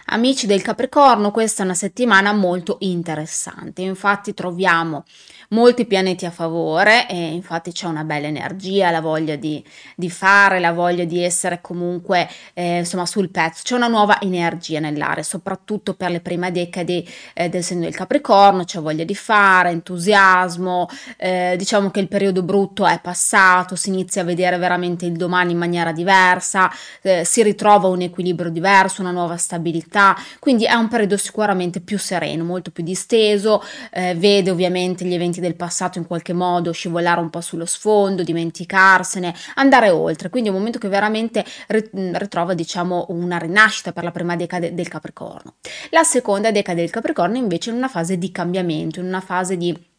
Amici 0.06 0.46
del 0.46 0.62
Capricorno, 0.62 1.32
questa 1.32 1.64
è 1.64 1.66
una 1.66 1.74
settimana 1.74 2.34
molto 2.34 2.78
interessante, 2.82 3.82
infatti 3.82 4.34
troviamo 4.34 5.06
molti 5.52 5.86
pianeti 5.86 6.26
a 6.26 6.32
favore 6.32 7.08
e 7.08 7.16
infatti 7.16 7.72
c'è 7.72 7.88
una 7.88 8.04
bella 8.04 8.28
energia, 8.28 8.92
la 8.92 9.02
voglia 9.02 9.36
di, 9.36 9.64
di 9.96 10.10
fare, 10.10 10.60
la 10.60 10.72
voglia 10.72 11.04
di 11.04 11.24
essere 11.24 11.60
comunque 11.62 12.30
eh, 12.54 12.80
insomma 12.80 13.06
sul 13.06 13.30
pezzo, 13.30 13.62
c'è 13.64 13.76
una 13.76 13.88
nuova 13.88 14.20
energia 14.22 14.80
nell'aria, 14.80 15.24
soprattutto 15.24 15.94
per 15.94 16.12
le 16.12 16.22
prime 16.22 16.52
decadi 16.52 17.08
eh, 17.34 17.50
del 17.50 17.64
segno 17.64 17.82
del 17.82 17.96
Capricorno, 17.96 18.64
c'è 18.64 18.80
voglia 18.80 19.04
di 19.04 19.16
fare, 19.16 19.70
entusiasmo, 19.70 20.88
eh, 21.18 21.56
diciamo 21.58 21.92
che 21.92 22.00
il 22.00 22.08
periodo 22.08 22.44
brutto 22.44 22.86
è 22.86 23.00
passato, 23.02 23.76
si 23.76 23.90
inizia 23.90 24.22
a 24.22 24.26
vedere 24.26 24.58
veramente 24.58 25.06
il 25.06 25.14
domani 25.14 25.52
in 25.52 25.58
maniera 25.58 25.92
diversa, 25.92 26.72
eh, 27.02 27.26
si 27.26 27.44
ritrova 27.44 27.88
un 27.88 28.02
equilibrio 28.02 28.50
diverso, 28.50 29.02
una 29.02 29.12
nuova 29.12 29.36
stabilità. 29.38 30.16
Quindi 30.40 30.66
è 30.66 30.74
un 30.74 30.88
periodo 30.88 31.18
sicuramente 31.18 31.82
più 31.82 32.00
sereno, 32.00 32.44
molto 32.44 32.72
più 32.72 32.84
disteso, 32.84 33.62
eh, 33.92 34.16
vede 34.16 34.50
ovviamente 34.50 35.04
gli 35.06 35.14
eventi 35.14 35.40
del 35.42 35.56
passato 35.56 35.98
in 35.98 36.08
qualche 36.08 36.34
modo 36.34 36.72
scivolare 36.72 37.20
un 37.20 37.30
po' 37.30 37.42
sullo 37.42 37.66
sfondo, 37.66 38.24
dimenticarsene, 38.24 39.36
andare 39.56 39.90
oltre. 39.90 40.30
Quindi 40.30 40.50
è 40.50 40.52
un 40.52 40.58
momento 40.58 40.80
che 40.80 40.88
veramente 40.88 41.44
ritrova, 41.68 42.54
diciamo, 42.54 43.08
una 43.10 43.38
rinascita 43.38 43.92
per 43.92 44.04
la 44.04 44.12
prima 44.12 44.36
decade 44.36 44.74
del 44.74 44.88
Capricorno. 44.88 45.56
La 45.90 46.04
seconda 46.04 46.52
decade 46.52 46.82
del 46.82 46.90
Capricorno 46.90 47.38
invece 47.38 47.70
è 47.70 47.74
in 47.74 47.80
una 47.80 47.90
fase 47.90 48.18
di 48.18 48.32
cambiamento, 48.32 49.00
in 49.00 49.08
una 49.08 49.22
fase 49.22 49.58
di 49.58 49.90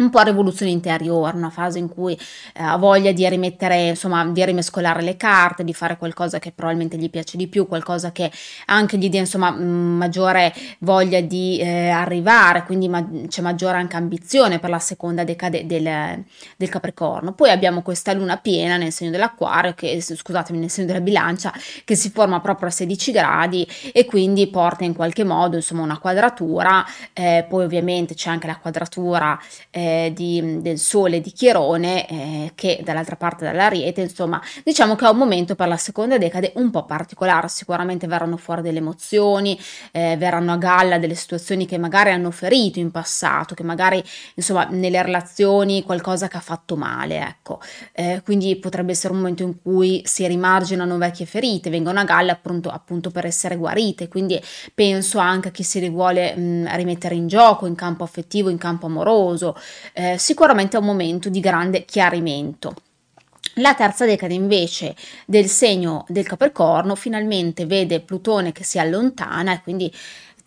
un 0.00 0.10
po' 0.10 0.20
rivoluzione 0.22 0.72
interiore, 0.72 1.36
una 1.36 1.50
fase 1.50 1.78
in 1.78 1.88
cui 1.88 2.14
eh, 2.14 2.62
ha 2.62 2.76
voglia 2.76 3.12
di 3.12 3.28
rimettere, 3.28 3.88
insomma, 3.88 4.24
di 4.26 4.44
rimescolare 4.44 5.02
le 5.02 5.16
carte, 5.16 5.62
di 5.64 5.74
fare 5.74 5.96
qualcosa 5.96 6.38
che 6.38 6.52
probabilmente 6.52 6.96
gli 6.96 7.10
piace 7.10 7.36
di 7.36 7.46
più, 7.48 7.66
qualcosa 7.66 8.10
che 8.12 8.30
anche 8.66 8.96
gli 8.96 9.08
dia, 9.08 9.20
insomma, 9.20 9.50
maggiore 9.50 10.54
voglia 10.80 11.20
di 11.20 11.58
eh, 11.60 11.88
arrivare, 11.88 12.64
quindi 12.64 12.88
ma- 12.88 13.06
c'è 13.28 13.42
maggiore 13.42 13.76
anche 13.76 13.96
ambizione 13.96 14.58
per 14.58 14.70
la 14.70 14.78
seconda 14.78 15.24
decade 15.24 15.66
del, 15.66 16.24
del, 16.56 16.68
Capricorno. 16.68 17.32
Poi 17.32 17.50
abbiamo 17.50 17.82
questa 17.82 18.12
luna 18.12 18.36
piena 18.38 18.76
nel 18.76 18.92
segno 18.92 19.10
dell'acquario, 19.10 19.74
che, 19.74 20.00
scusatemi, 20.00 20.58
nel 20.58 20.70
segno 20.70 20.86
della 20.86 21.00
bilancia, 21.00 21.52
che 21.84 21.94
si 21.94 22.10
forma 22.10 22.40
proprio 22.40 22.68
a 22.68 22.70
16 22.70 23.12
gradi 23.12 23.66
e 23.92 24.04
quindi 24.06 24.48
porta 24.48 24.84
in 24.84 24.94
qualche 24.94 25.24
modo, 25.24 25.56
insomma, 25.56 25.82
una 25.82 25.98
quadratura, 25.98 26.84
eh, 27.12 27.44
poi 27.48 27.64
ovviamente 27.64 28.14
c'è 28.14 28.30
anche 28.30 28.46
la 28.46 28.56
quadratura 28.56 29.38
eh, 29.70 30.12
di, 30.14 30.60
del 30.60 30.78
Sole 30.78 31.20
di 31.20 31.32
Chirone 31.32 32.08
eh, 32.08 32.52
che 32.54 32.80
dall'altra 32.84 33.16
parte 33.16 33.44
dell'Ariete, 33.44 34.00
insomma, 34.02 34.40
diciamo 34.64 34.96
che 34.96 35.06
è 35.06 35.08
un 35.08 35.16
momento 35.16 35.54
per 35.54 35.68
la 35.68 35.76
seconda 35.76 36.18
decade 36.18 36.52
un 36.56 36.70
po' 36.70 36.84
particolare, 36.84 37.48
sicuramente 37.48 38.06
verranno 38.06 38.36
fuori 38.36 38.62
delle 38.62 38.78
emozioni, 38.78 39.58
eh, 39.92 40.16
verranno 40.16 40.52
a 40.52 40.56
galla 40.56 40.98
delle 40.98 41.14
situazioni 41.14 41.66
che 41.66 41.78
magari 41.78 42.10
hanno 42.10 42.30
ferito 42.30 42.78
in 42.78 42.90
passato, 42.90 43.54
che 43.54 43.62
magari 43.62 44.02
insomma 44.34 44.64
nelle 44.64 45.02
relazioni 45.02 45.82
qualcosa 45.82 46.28
che 46.28 46.36
ha 46.36 46.40
fatto 46.40 46.76
male, 46.76 47.20
ecco. 47.20 47.60
Eh, 47.92 48.22
quindi 48.24 48.56
potrebbe 48.56 48.92
essere 48.92 49.12
un 49.12 49.20
momento 49.20 49.42
in 49.42 49.60
cui 49.62 50.02
si 50.04 50.26
rimarginano 50.26 50.98
vecchie 50.98 51.26
ferite, 51.26 51.70
vengono 51.70 52.00
a 52.00 52.04
galla 52.04 52.32
appunto, 52.32 52.70
appunto 52.70 53.10
per 53.10 53.26
essere 53.26 53.56
guarite, 53.56 54.08
quindi 54.08 54.40
penso 54.74 55.18
anche 55.18 55.48
a 55.48 55.50
chi 55.50 55.62
si 55.62 55.88
vuole 55.88 56.34
mh, 56.34 56.74
rimettere 56.76 57.14
in 57.14 57.26
gioco 57.26 57.66
in 57.66 57.74
campo 57.74 58.04
affettivo, 58.04 58.48
in 58.48 58.58
campo 58.58 58.86
amoroso, 58.86 59.56
eh, 59.92 60.16
sicuramente 60.18 60.76
è 60.76 60.80
un 60.80 60.86
momento 60.86 61.28
di 61.28 61.40
grande 61.40 61.84
chiarimento. 61.84 62.74
La 63.54 63.74
terza 63.74 64.06
decade 64.06 64.32
invece 64.32 64.94
del 65.26 65.48
segno 65.48 66.04
del 66.08 66.26
Capricorno 66.26 66.94
finalmente 66.94 67.66
vede 67.66 68.00
Plutone 68.00 68.52
che 68.52 68.62
si 68.62 68.78
allontana 68.78 69.52
e 69.52 69.60
quindi 69.62 69.92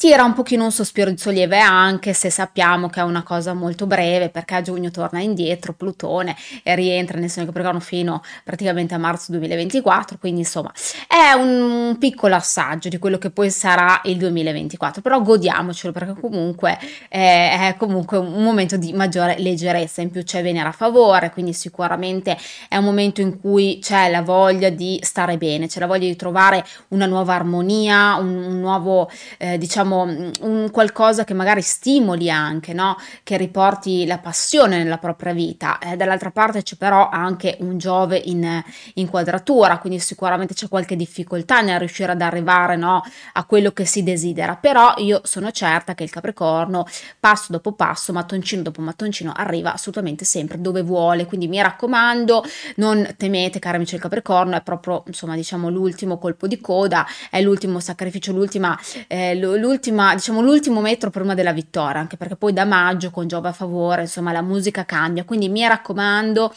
tira 0.04 0.26
un 0.26 0.34
pochino 0.34 0.66
un 0.66 0.72
sospiro 0.74 1.10
di 1.10 1.18
sollievo 1.18 1.56
anche 1.56 2.12
se 2.12 2.30
sappiamo 2.30 2.90
che 2.90 3.00
è 3.00 3.04
una 3.04 3.24
cosa 3.24 3.54
molto 3.54 3.86
breve 3.86 4.28
perché 4.28 4.56
a 4.56 4.62
giugno 4.62 4.92
torna 4.92 5.22
indietro 5.22 5.72
Plutone 5.72 6.36
e 6.62 6.76
rientra 6.76 7.18
nel 7.18 7.30
segno 7.30 7.46
Capricorno 7.46 7.80
fino 7.80 8.22
praticamente 8.44 8.94
a 8.94 8.98
marzo 8.98 9.32
2024 9.32 10.18
quindi 10.18 10.42
insomma 10.42 10.74
è 11.08 11.32
un 11.32 11.96
piccolo 12.00 12.36
assaggio 12.36 12.90
di 12.90 12.98
quello 12.98 13.18
che 13.18 13.30
poi 13.30 13.50
sarà 13.50 14.02
il 14.04 14.18
2024 14.18 15.02
però 15.02 15.22
godiamocelo 15.22 15.94
perché 15.94 16.20
comunque 16.20 16.78
è 17.08 17.74
comunque 17.78 18.18
un 18.18 18.44
momento 18.44 18.76
di 18.76 18.92
maggiore 18.92 19.38
leggerezza. 19.40 20.02
In 20.02 20.12
più 20.12 20.22
c'è 20.24 20.44
Venere 20.44 20.68
a 20.68 20.74
favore 20.74 21.32
quindi 21.32 21.54
sicuramente 21.54 22.38
è 22.68 22.76
un 22.76 22.84
momento 22.84 23.22
in 23.22 23.40
cui 23.40 23.80
c'è 23.82 24.10
la 24.10 24.22
voglia 24.22 24.70
di 24.70 25.00
stare 25.02 25.38
bene 25.38 25.68
c'è 25.68 25.80
la 25.80 25.88
voglia 25.88 26.08
di 26.08 26.18
trovare 26.18 26.66
una 26.90 27.06
nuova 27.06 27.36
armonia 27.36 28.16
un, 28.16 28.36
un 28.36 28.60
nuovo 28.60 29.10
eh, 29.38 29.58
diciamo 29.58 29.92
diciamo 29.94 30.32
un 30.42 30.72
qualcosa 30.72 31.24
che 31.24 31.34
magari 31.34 31.62
stimoli 31.62 32.30
anche, 32.30 32.74
no? 32.74 32.98
che 33.24 33.38
riporti 33.38 34.06
la 34.06 34.18
passione 34.18 34.78
nella 34.78 34.98
propria 34.98 35.34
vita. 35.34 35.78
Eh, 35.78 35.96
dall'altra 35.96 36.32
parte 36.32 36.64
c'è 36.64 36.76
però 36.76 37.10
anche 37.10 37.58
un 37.60 37.78
Giove 37.78 38.18
in, 38.18 38.64
in, 38.96 39.10
quadratura, 39.10 39.78
quindi 39.78 40.00
sicuramente 40.00 40.54
c'è 40.54 40.68
qualche 40.68 40.96
difficoltà 40.96 41.62
nel 41.62 41.80
riuscire 41.80 42.12
ad 42.12 42.22
arrivare 42.22 42.76
no? 42.76 43.04
a 43.34 43.44
quello 43.46 43.72
che 43.72 43.86
si 43.86 44.04
desidera, 44.04 44.56
però 44.56 44.94
io 44.98 45.22
sono 45.24 45.52
certa 45.52 45.94
che 45.94 46.04
il 46.04 46.10
Capricorno 46.10 46.86
passo 47.20 47.52
dopo 47.52 47.74
passo, 47.74 48.14
mattoncino 48.14 48.62
dopo 48.62 48.82
mattoncino 48.82 49.34
arriva 49.36 49.74
assolutamente 49.74 50.26
sempre 50.26 50.60
dove 50.60 50.82
vuole, 50.82 51.26
quindi 51.26 51.48
mi 51.48 51.62
raccomando, 51.62 52.44
non 52.78 53.16
temete 53.18 53.60
cari 53.60 53.76
amici 53.76 53.94
del 53.94 54.02
Capricorno, 54.02 54.56
è 54.56 54.62
proprio 54.62 55.04
insomma 55.08 55.36
diciamo 55.36 55.70
l'ultimo 55.70 56.18
colpo 56.18 56.48
di 56.48 56.60
coda, 56.60 57.06
è 57.30 57.42
l'ultimo 57.42 57.80
sacrificio, 57.80 58.32
l'ultima, 58.32 58.80
eh, 59.08 59.36
l'ultima 59.36 59.83
l'ultima, 59.84 60.16
diciamo, 60.16 60.42
l'ultimo 60.42 60.80
metro 60.80 61.10
prima 61.10 61.34
della 61.34 61.52
vittoria, 61.52 62.00
anche 62.00 62.16
perché 62.16 62.38
poi 62.38 62.54
da 62.54 62.64
maggio 62.64 63.12
con 63.12 63.28
Giove 63.28 63.50
a 63.50 63.54
favore, 63.54 64.04
insomma, 64.04 64.32
la 64.32 64.42
musica 64.42 64.86
cambia. 64.86 65.26
Quindi 65.26 65.50
mi 65.50 65.68
raccomando, 65.68 66.54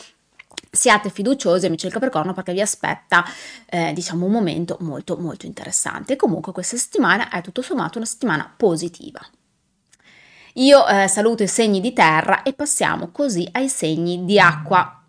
siate 0.71 1.11
fiduciosi 1.11 1.67
amici 1.67 1.85
del 1.85 1.93
Capricorno 1.93 2.33
perché 2.33 2.53
vi 2.53 2.61
aspetta 2.61 3.25
eh, 3.69 3.93
diciamo 3.93 4.27
un 4.27 4.33
momento 4.33 4.77
molto 4.81 5.17
molto 5.17 5.47
interessante. 5.47 6.15
Comunque 6.15 6.53
questa 6.53 6.77
settimana 6.77 7.29
è 7.31 7.41
tutto 7.41 7.63
sommato 7.63 7.99
una 7.99 8.07
settimana 8.07 8.53
positiva. 8.57 9.21
Io 10.55 10.87
eh, 10.87 11.09
saluto 11.09 11.43
i 11.43 11.49
segni 11.49 11.81
di 11.81 11.93
terra 11.93 12.43
e 12.43 12.53
passiamo 12.53 13.11
così 13.11 13.47
ai 13.53 13.69
segni 13.69 14.25
di 14.25 14.39
acqua. 14.39 15.03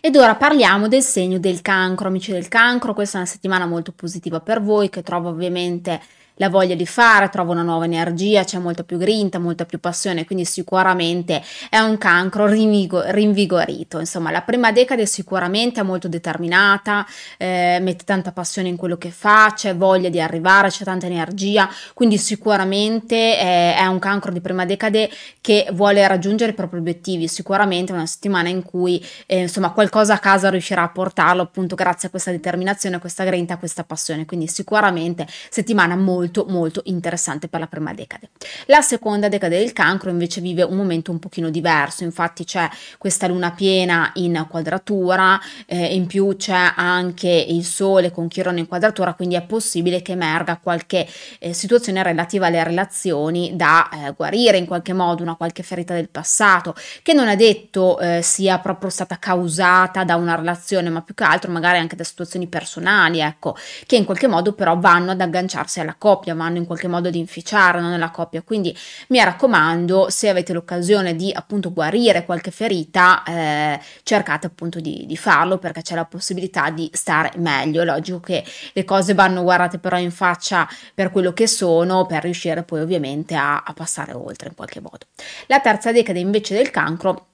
Ed 0.00 0.16
ora 0.16 0.36
parliamo 0.36 0.88
del 0.88 1.02
segno 1.02 1.38
del 1.38 1.60
cancro 1.60 2.08
amici 2.08 2.32
del 2.32 2.48
cancro. 2.48 2.94
Questa 2.94 3.18
è 3.18 3.20
una 3.20 3.28
settimana 3.28 3.66
molto 3.66 3.92
positiva 3.92 4.40
per 4.40 4.62
voi 4.62 4.88
che 4.88 5.02
trovo 5.02 5.28
ovviamente 5.28 6.00
la 6.36 6.48
voglia 6.48 6.74
di 6.74 6.86
fare, 6.86 7.28
trova 7.28 7.52
una 7.52 7.62
nuova 7.62 7.84
energia, 7.84 8.44
c'è 8.44 8.58
molta 8.58 8.84
più 8.84 8.98
grinta, 8.98 9.38
molta 9.38 9.64
più 9.64 9.80
passione, 9.80 10.24
quindi 10.24 10.44
sicuramente 10.44 11.42
è 11.70 11.78
un 11.78 11.98
cancro 11.98 12.46
rinvigorito. 12.46 13.98
Insomma, 13.98 14.30
la 14.30 14.42
prima 14.42 14.72
decade 14.72 15.06
sicuramente 15.06 15.80
è 15.80 15.82
molto 15.82 16.08
determinata, 16.08 17.06
eh, 17.38 17.78
mette 17.80 18.04
tanta 18.04 18.32
passione 18.32 18.68
in 18.68 18.76
quello 18.76 18.96
che 18.96 19.10
fa, 19.10 19.52
c'è 19.54 19.74
voglia 19.74 20.08
di 20.08 20.20
arrivare, 20.20 20.68
c'è 20.68 20.84
tanta 20.84 21.06
energia, 21.06 21.68
quindi 21.94 22.18
sicuramente 22.18 23.16
eh, 23.16 23.74
è 23.74 23.86
un 23.86 23.98
cancro 23.98 24.30
di 24.32 24.40
prima 24.40 24.64
decade 24.64 25.10
che 25.40 25.68
vuole 25.72 26.06
raggiungere 26.06 26.52
i 26.52 26.54
propri 26.54 26.78
obiettivi. 26.78 27.28
Sicuramente 27.28 27.92
è 27.92 27.94
una 27.94 28.06
settimana 28.06 28.48
in 28.48 28.62
cui 28.62 29.04
eh, 29.26 29.40
insomma 29.40 29.70
qualcosa 29.70 30.14
a 30.14 30.18
casa 30.18 30.50
riuscirà 30.50 30.82
a 30.82 30.88
portarlo 30.88 31.42
appunto 31.42 31.74
grazie 31.74 32.08
a 32.08 32.10
questa 32.10 32.30
determinazione, 32.30 32.96
a 32.96 33.00
questa 33.00 33.24
grinta, 33.24 33.54
a 33.54 33.58
questa 33.58 33.84
passione. 33.84 34.26
Quindi 34.26 34.48
sicuramente 34.48 35.26
settimana 35.48 35.96
molto 35.96 36.25
molto 36.26 36.66
molto 36.66 36.80
interessante 36.84 37.48
per 37.48 37.60
la 37.60 37.66
prima 37.66 37.92
decade. 37.92 38.30
La 38.66 38.80
seconda 38.80 39.28
decade 39.28 39.58
del 39.58 39.72
cancro 39.72 40.10
invece 40.10 40.40
vive 40.40 40.62
un 40.62 40.76
momento 40.76 41.10
un 41.10 41.18
pochino 41.18 41.50
diverso, 41.50 42.04
infatti 42.04 42.44
c'è 42.44 42.68
questa 42.98 43.26
luna 43.26 43.52
piena 43.52 44.10
in 44.14 44.46
quadratura, 44.48 45.40
eh, 45.66 45.94
in 45.94 46.06
più 46.06 46.36
c'è 46.36 46.72
anche 46.74 47.28
il 47.28 47.64
sole 47.64 48.10
con 48.10 48.28
Chirone 48.28 48.60
in 48.60 48.66
quadratura, 48.66 49.14
quindi 49.14 49.36
è 49.36 49.42
possibile 49.42 50.02
che 50.02 50.12
emerga 50.12 50.58
qualche 50.58 51.06
eh, 51.38 51.52
situazione 51.52 52.02
relativa 52.02 52.46
alle 52.46 52.64
relazioni 52.64 53.52
da 53.54 53.88
eh, 53.88 54.12
guarire 54.16 54.56
in 54.56 54.66
qualche 54.66 54.92
modo, 54.92 55.22
una 55.22 55.36
qualche 55.36 55.62
ferita 55.62 55.94
del 55.94 56.08
passato, 56.08 56.74
che 57.02 57.12
non 57.12 57.28
è 57.28 57.36
detto 57.36 57.98
eh, 58.00 58.22
sia 58.22 58.58
proprio 58.58 58.90
stata 58.90 59.18
causata 59.18 60.04
da 60.04 60.16
una 60.16 60.34
relazione, 60.34 60.90
ma 60.90 61.02
più 61.02 61.14
che 61.14 61.24
altro 61.24 61.50
magari 61.52 61.78
anche 61.78 61.96
da 61.96 62.04
situazioni 62.04 62.46
personali, 62.46 63.20
ecco, 63.20 63.56
che 63.86 63.96
in 63.96 64.04
qualche 64.04 64.26
modo 64.26 64.52
però 64.52 64.78
vanno 64.78 65.12
ad 65.12 65.20
agganciarsi 65.20 65.80
alla 65.80 65.94
coppia 65.96 66.15
coppia, 66.16 66.34
vanno 66.34 66.56
in 66.56 66.66
qualche 66.66 66.88
modo 66.88 67.08
ad 67.08 67.14
inficiare 67.14 67.80
no, 67.80 67.88
nella 67.88 68.10
coppia. 68.10 68.42
Quindi 68.42 68.76
mi 69.08 69.22
raccomando, 69.22 70.08
se 70.08 70.28
avete 70.28 70.52
l'occasione 70.52 71.14
di 71.14 71.30
appunto 71.32 71.72
guarire 71.72 72.24
qualche 72.24 72.50
ferita, 72.50 73.22
eh, 73.24 73.80
cercate 74.02 74.46
appunto 74.46 74.80
di, 74.80 75.04
di, 75.06 75.16
farlo 75.16 75.58
perché 75.58 75.82
c'è 75.82 75.94
la 75.94 76.04
possibilità 76.04 76.70
di 76.70 76.88
stare 76.92 77.32
meglio. 77.36 77.82
È 77.82 77.84
logico 77.84 78.20
che 78.20 78.44
le 78.72 78.84
cose 78.84 79.14
vanno 79.14 79.42
guardate 79.42 79.78
però 79.78 79.98
in 79.98 80.10
faccia 80.10 80.68
per 80.94 81.10
quello 81.10 81.32
che 81.32 81.46
sono, 81.46 82.06
per 82.06 82.22
riuscire 82.22 82.62
poi 82.62 82.80
ovviamente 82.80 83.34
a, 83.34 83.62
a 83.62 83.72
passare 83.72 84.12
oltre 84.12 84.48
in 84.48 84.54
qualche 84.54 84.80
modo. 84.80 85.06
La 85.46 85.60
terza 85.60 85.92
decade 85.92 86.18
invece 86.18 86.54
del 86.54 86.70
cancro 86.70 87.26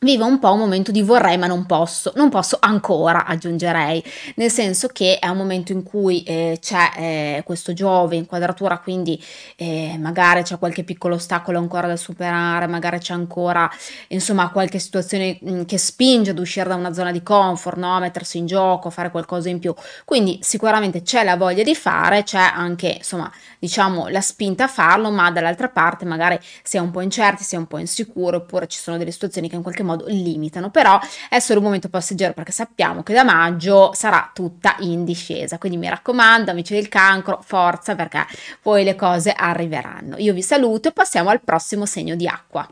vivo 0.00 0.26
un 0.26 0.38
po' 0.38 0.52
un 0.52 0.58
momento 0.58 0.92
di 0.92 1.00
vorrei 1.00 1.38
ma 1.38 1.46
non 1.46 1.64
posso, 1.64 2.12
non 2.16 2.28
posso 2.28 2.58
ancora 2.60 3.24
aggiungerei, 3.24 4.02
nel 4.36 4.50
senso 4.50 4.88
che 4.88 5.18
è 5.18 5.26
un 5.28 5.38
momento 5.38 5.72
in 5.72 5.82
cui 5.82 6.22
eh, 6.22 6.58
c'è 6.60 6.90
eh, 6.96 7.42
questo 7.44 7.72
Giove 7.72 8.16
in 8.16 8.26
quadratura, 8.26 8.78
quindi 8.78 9.22
eh, 9.56 9.96
magari 9.98 10.42
c'è 10.42 10.58
qualche 10.58 10.84
piccolo 10.84 11.14
ostacolo 11.14 11.58
ancora 11.58 11.86
da 11.86 11.96
superare, 11.96 12.66
magari 12.66 12.98
c'è 12.98 13.14
ancora 13.14 13.70
insomma 14.08 14.50
qualche 14.50 14.78
situazione 14.78 15.38
mh, 15.40 15.50
mm, 15.50 15.62
che 15.64 15.78
spinge 15.78 16.30
ad 16.30 16.38
uscire 16.38 16.68
da 16.68 16.74
una 16.74 16.92
zona 16.92 17.10
di 17.10 17.22
comfort, 17.22 17.78
no? 17.78 17.98
mettersi 17.98 18.38
in 18.38 18.46
gioco, 18.46 18.90
fare 18.90 19.10
qualcosa 19.10 19.48
in 19.48 19.58
più, 19.58 19.74
quindi 20.04 20.38
sicuramente 20.42 21.02
c'è 21.02 21.24
la 21.24 21.36
voglia 21.36 21.62
di 21.62 21.74
fare, 21.74 22.22
c'è 22.22 22.38
anche 22.38 22.96
insomma 22.98 23.32
diciamo 23.58 24.08
la 24.08 24.20
spinta 24.20 24.64
a 24.64 24.68
farlo, 24.68 25.10
ma 25.10 25.30
dall'altra 25.30 25.68
parte 25.68 26.04
magari 26.04 26.38
si 26.62 26.76
è 26.76 26.80
un 26.80 26.90
po' 26.90 27.00
incerti, 27.00 27.42
si 27.42 27.54
è 27.54 27.58
un 27.58 27.66
po' 27.66 27.78
insicuro, 27.78 28.38
oppure 28.38 28.66
ci 28.66 28.78
sono 28.78 28.98
delle 28.98 29.10
situazioni 29.10 29.48
che 29.48 29.56
in 29.56 29.62
qualche 29.62 29.82
modo 29.82 29.85
limitano, 30.06 30.70
però 30.70 30.98
è 31.28 31.38
solo 31.38 31.60
un 31.60 31.66
momento 31.66 31.88
passeggero 31.88 32.32
perché 32.32 32.52
sappiamo 32.52 33.02
che 33.02 33.12
da 33.12 33.24
maggio 33.24 33.92
sarà 33.94 34.30
tutta 34.34 34.76
in 34.80 35.04
discesa, 35.04 35.58
quindi 35.58 35.78
mi 35.78 35.88
raccomando 35.88 36.50
amici 36.50 36.74
del 36.74 36.88
cancro, 36.88 37.40
forza 37.44 37.94
perché 37.94 38.26
poi 38.60 38.84
le 38.84 38.96
cose 38.96 39.32
arriveranno. 39.32 40.16
Io 40.18 40.32
vi 40.32 40.42
saluto 40.42 40.88
e 40.88 40.92
passiamo 40.92 41.30
al 41.30 41.42
prossimo 41.42 41.86
segno 41.86 42.14
di 42.16 42.26
acqua. 42.26 42.68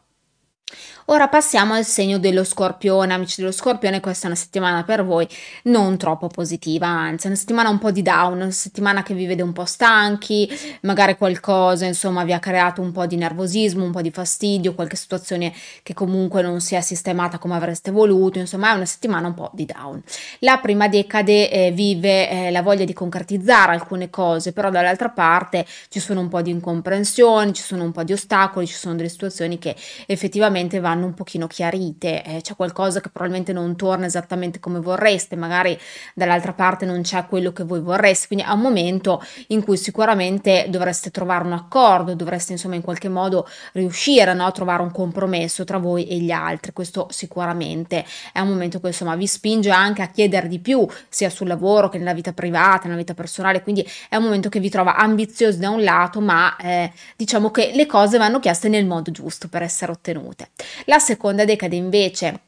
Ora 1.08 1.28
passiamo 1.28 1.74
al 1.74 1.84
segno 1.84 2.18
dello 2.18 2.44
scorpione, 2.44 3.12
amici 3.12 3.42
dello 3.42 3.52
scorpione, 3.52 4.00
questa 4.00 4.24
è 4.24 4.26
una 4.28 4.38
settimana 4.38 4.84
per 4.84 5.04
voi 5.04 5.28
non 5.64 5.98
troppo 5.98 6.28
positiva, 6.28 6.86
anzi 6.86 7.26
è 7.26 7.28
una 7.28 7.38
settimana 7.38 7.68
un 7.68 7.78
po' 7.78 7.90
di 7.90 8.00
down, 8.00 8.36
una 8.36 8.50
settimana 8.50 9.02
che 9.02 9.12
vi 9.12 9.26
vede 9.26 9.42
un 9.42 9.52
po' 9.52 9.66
stanchi, 9.66 10.48
magari 10.80 11.18
qualcosa 11.18 11.84
insomma 11.84 12.24
vi 12.24 12.32
ha 12.32 12.38
creato 12.38 12.80
un 12.80 12.90
po' 12.90 13.04
di 13.04 13.16
nervosismo, 13.16 13.84
un 13.84 13.92
po' 13.92 14.00
di 14.00 14.10
fastidio, 14.10 14.72
qualche 14.74 14.96
situazione 14.96 15.52
che 15.82 15.92
comunque 15.92 16.40
non 16.40 16.62
si 16.62 16.74
è 16.74 16.80
sistemata 16.80 17.36
come 17.36 17.54
avreste 17.54 17.90
voluto, 17.90 18.38
insomma 18.38 18.72
è 18.72 18.74
una 18.74 18.86
settimana 18.86 19.26
un 19.26 19.34
po' 19.34 19.50
di 19.52 19.66
down. 19.66 20.02
La 20.38 20.56
prima 20.56 20.88
decade 20.88 21.50
eh, 21.50 21.70
vive 21.70 22.30
eh, 22.30 22.50
la 22.50 22.62
voglia 22.62 22.86
di 22.86 22.94
concretizzare 22.94 23.72
alcune 23.72 24.08
cose, 24.08 24.54
però 24.54 24.70
dall'altra 24.70 25.10
parte 25.10 25.66
ci 25.90 26.00
sono 26.00 26.20
un 26.20 26.30
po' 26.30 26.40
di 26.40 26.50
incomprensioni, 26.50 27.52
ci 27.52 27.62
sono 27.62 27.84
un 27.84 27.92
po' 27.92 28.04
di 28.04 28.14
ostacoli, 28.14 28.66
ci 28.66 28.72
sono 28.72 28.94
delle 28.94 29.10
situazioni 29.10 29.58
che 29.58 29.76
effettivamente 30.06 30.80
vanno 30.80 30.93
vanno 30.94 31.06
un 31.06 31.14
pochino 31.14 31.46
chiarite, 31.48 32.22
eh, 32.22 32.40
c'è 32.40 32.54
qualcosa 32.54 33.00
che 33.00 33.10
probabilmente 33.10 33.52
non 33.52 33.76
torna 33.76 34.06
esattamente 34.06 34.60
come 34.60 34.78
vorreste, 34.78 35.34
magari 35.34 35.78
dall'altra 36.14 36.52
parte 36.52 36.86
non 36.86 37.02
c'è 37.02 37.26
quello 37.26 37.52
che 37.52 37.64
voi 37.64 37.80
vorreste, 37.80 38.28
quindi 38.28 38.44
è 38.44 38.50
un 38.50 38.60
momento 38.60 39.22
in 39.48 39.62
cui 39.62 39.76
sicuramente 39.76 40.66
dovreste 40.68 41.10
trovare 41.10 41.44
un 41.44 41.52
accordo, 41.52 42.14
dovreste 42.14 42.52
insomma 42.52 42.76
in 42.76 42.82
qualche 42.82 43.08
modo 43.08 43.46
riuscire 43.72 44.32
no, 44.34 44.46
a 44.46 44.52
trovare 44.52 44.82
un 44.82 44.92
compromesso 44.92 45.64
tra 45.64 45.78
voi 45.78 46.06
e 46.06 46.16
gli 46.16 46.30
altri, 46.30 46.72
questo 46.72 47.08
sicuramente 47.10 48.04
è 48.32 48.38
un 48.38 48.48
momento 48.48 48.80
che 48.80 48.86
insomma 48.88 49.16
vi 49.16 49.26
spinge 49.26 49.70
anche 49.70 50.02
a 50.02 50.08
chiedere 50.08 50.46
di 50.46 50.60
più, 50.60 50.86
sia 51.08 51.28
sul 51.28 51.48
lavoro 51.48 51.88
che 51.88 51.98
nella 51.98 52.14
vita 52.14 52.32
privata, 52.32 52.84
nella 52.84 52.98
vita 52.98 53.14
personale, 53.14 53.62
quindi 53.62 53.86
è 54.08 54.16
un 54.16 54.22
momento 54.22 54.48
che 54.48 54.60
vi 54.60 54.70
trova 54.70 54.94
ambiziosi 54.96 55.58
da 55.58 55.70
un 55.70 55.82
lato, 55.82 56.20
ma 56.20 56.56
eh, 56.56 56.92
diciamo 57.16 57.50
che 57.50 57.72
le 57.74 57.86
cose 57.86 58.16
vanno 58.16 58.38
chieste 58.38 58.68
nel 58.68 58.86
modo 58.86 59.10
giusto 59.10 59.48
per 59.48 59.62
essere 59.62 59.90
ottenute. 59.90 60.50
La 60.86 61.00
seconda 61.00 61.44
decade 61.46 61.76
invece 61.76 62.40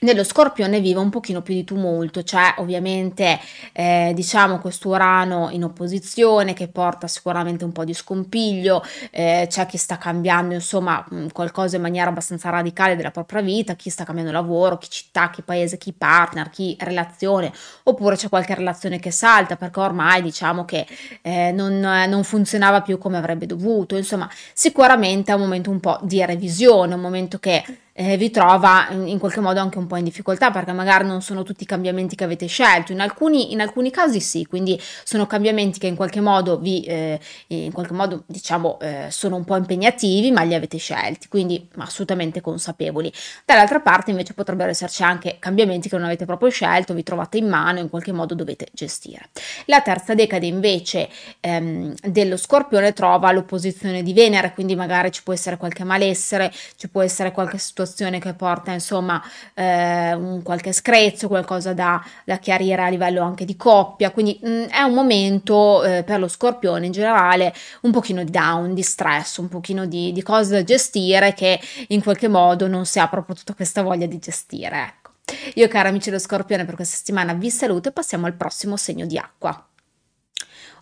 nello 0.00 0.24
scorpione 0.24 0.80
vive 0.80 0.98
un 0.98 1.10
pochino 1.10 1.42
più 1.42 1.54
di 1.54 1.64
tumulto, 1.64 2.22
c'è 2.22 2.54
ovviamente 2.58 3.38
eh, 3.72 4.12
diciamo 4.14 4.58
questo 4.58 4.88
Urano 4.88 5.48
in 5.50 5.64
opposizione 5.64 6.54
che 6.54 6.68
porta 6.68 7.06
sicuramente 7.06 7.64
un 7.64 7.72
po' 7.72 7.84
di 7.84 7.92
scompiglio, 7.92 8.82
eh, 9.10 9.46
c'è 9.48 9.66
chi 9.66 9.76
sta 9.76 9.98
cambiando 9.98 10.54
insomma 10.54 11.04
qualcosa 11.32 11.76
in 11.76 11.82
maniera 11.82 12.08
abbastanza 12.10 12.50
radicale 12.50 12.96
della 12.96 13.10
propria 13.10 13.42
vita, 13.42 13.74
chi 13.74 13.90
sta 13.90 14.04
cambiando 14.04 14.32
lavoro, 14.32 14.78
chi 14.78 14.88
città, 14.90 15.30
chi 15.30 15.42
paese, 15.42 15.76
chi 15.76 15.92
partner, 15.92 16.50
chi 16.50 16.76
relazione, 16.80 17.52
oppure 17.84 18.16
c'è 18.16 18.28
qualche 18.28 18.54
relazione 18.54 18.98
che 18.98 19.10
salta 19.10 19.56
perché 19.56 19.80
ormai 19.80 20.22
diciamo 20.22 20.64
che 20.64 20.86
eh, 21.22 21.52
non, 21.52 21.78
non 21.78 22.24
funzionava 22.24 22.80
più 22.80 22.98
come 22.98 23.18
avrebbe 23.18 23.46
dovuto, 23.46 23.96
insomma 23.96 24.28
sicuramente 24.54 25.32
è 25.32 25.34
un 25.34 25.42
momento 25.42 25.70
un 25.70 25.80
po' 25.80 25.98
di 26.02 26.24
revisione, 26.24 26.94
un 26.94 27.00
momento 27.00 27.38
che 27.38 27.62
eh, 28.00 28.16
vi 28.16 28.30
trova 28.30 28.88
in, 28.90 29.18
qualche 29.18 29.40
modo 29.40 29.60
anche 29.60 29.76
un 29.76 29.86
po' 29.86 29.96
in 29.96 30.04
difficoltà 30.04 30.50
perché 30.50 30.72
magari 30.72 31.06
non 31.06 31.20
sono 31.20 31.42
tutti 31.42 31.64
i 31.64 31.66
cambiamenti 31.66 32.16
che 32.16 32.24
avete 32.24 32.46
scelto, 32.46 32.92
in 32.92 33.00
alcuni, 33.00 33.52
in 33.52 33.60
alcuni 33.60 33.90
casi 33.90 34.20
sì, 34.20 34.46
quindi 34.46 34.80
sono 35.04 35.26
cambiamenti 35.26 35.78
che 35.78 35.86
in 35.86 35.96
qualche 35.96 36.22
modo 36.22 36.58
vi, 36.58 36.82
eh, 36.84 37.20
in 37.48 37.72
qualche 37.72 37.92
modo 37.92 38.22
diciamo 38.24 38.78
eh, 38.80 39.08
sono 39.10 39.36
un 39.36 39.44
po' 39.44 39.56
impegnativi 39.56 40.30
ma 40.30 40.42
li 40.42 40.54
avete 40.54 40.78
scelti, 40.78 41.28
quindi 41.28 41.68
assolutamente 41.76 42.40
consapevoli. 42.40 43.12
Dall'altra 43.44 43.80
parte 43.80 44.12
invece 44.12 44.32
potrebbero 44.32 44.70
esserci 44.70 45.02
anche 45.02 45.36
cambiamenti 45.38 45.90
che 45.90 45.96
non 45.96 46.06
avete 46.06 46.24
proprio 46.24 46.48
scelto, 46.48 46.94
vi 46.94 47.02
trovate 47.02 47.36
in 47.36 47.48
mano 47.48 47.80
in 47.80 47.90
qualche 47.90 48.12
modo 48.12 48.34
dovete 48.34 48.68
gestire. 48.72 49.28
La 49.66 49.82
terza 49.82 50.14
decade 50.14 50.46
invece 50.46 51.10
ehm, 51.40 51.94
dello 52.02 52.38
scorpione 52.38 52.94
trova 52.94 53.30
l'opposizione 53.30 54.02
di 54.02 54.14
Venere, 54.14 54.54
quindi 54.54 54.74
magari 54.74 55.12
ci 55.12 55.22
può 55.22 55.34
essere 55.34 55.58
qualche 55.58 55.84
malessere, 55.84 56.50
ci 56.76 56.88
può 56.88 57.02
essere 57.02 57.32
qualche 57.32 57.58
situazione 57.58 57.88
situazione 57.90 58.18
che 58.20 58.34
porta 58.34 58.72
insomma 58.72 59.22
eh, 59.54 60.14
un 60.14 60.42
qualche 60.42 60.72
screzio, 60.72 61.28
qualcosa 61.28 61.74
da, 61.74 62.02
da, 62.24 62.38
chiarire 62.38 62.82
a 62.82 62.88
livello 62.88 63.22
anche 63.22 63.44
di 63.44 63.56
coppia, 63.56 64.10
quindi 64.10 64.38
mh, 64.40 64.48
mm, 64.48 64.62
è 64.64 64.82
un 64.82 64.94
momento 64.94 65.82
eh, 65.82 66.04
per 66.04 66.20
lo 66.20 66.28
scorpione 66.28 66.86
in 66.86 66.92
generale 66.92 67.52
un 67.82 67.90
pochino 67.90 68.22
di 68.24 68.30
down, 68.30 68.74
di 68.74 68.82
stress, 68.82 69.38
un 69.38 69.48
pochino 69.48 69.86
di, 69.86 70.12
di 70.12 70.22
cose 70.22 70.52
da 70.52 70.64
gestire 70.64 71.34
che 71.34 71.60
in 71.88 72.02
qualche 72.02 72.28
modo 72.28 72.66
non 72.66 72.86
si 72.86 72.98
ha 72.98 73.08
proprio 73.08 73.34
tutta 73.34 73.54
questa 73.54 73.82
voglia 73.82 74.06
di 74.06 74.18
gestire. 74.18 74.76
Ecco. 74.82 75.10
Io 75.54 75.68
cari 75.68 75.88
amici 75.88 76.10
dello 76.10 76.20
scorpione 76.20 76.64
per 76.64 76.74
questa 76.74 76.96
settimana 76.96 77.34
vi 77.34 77.50
saluto 77.50 77.88
e 77.88 77.92
passiamo 77.92 78.26
al 78.26 78.34
prossimo 78.34 78.76
segno 78.76 79.06
di 79.06 79.18
acqua. 79.18 79.69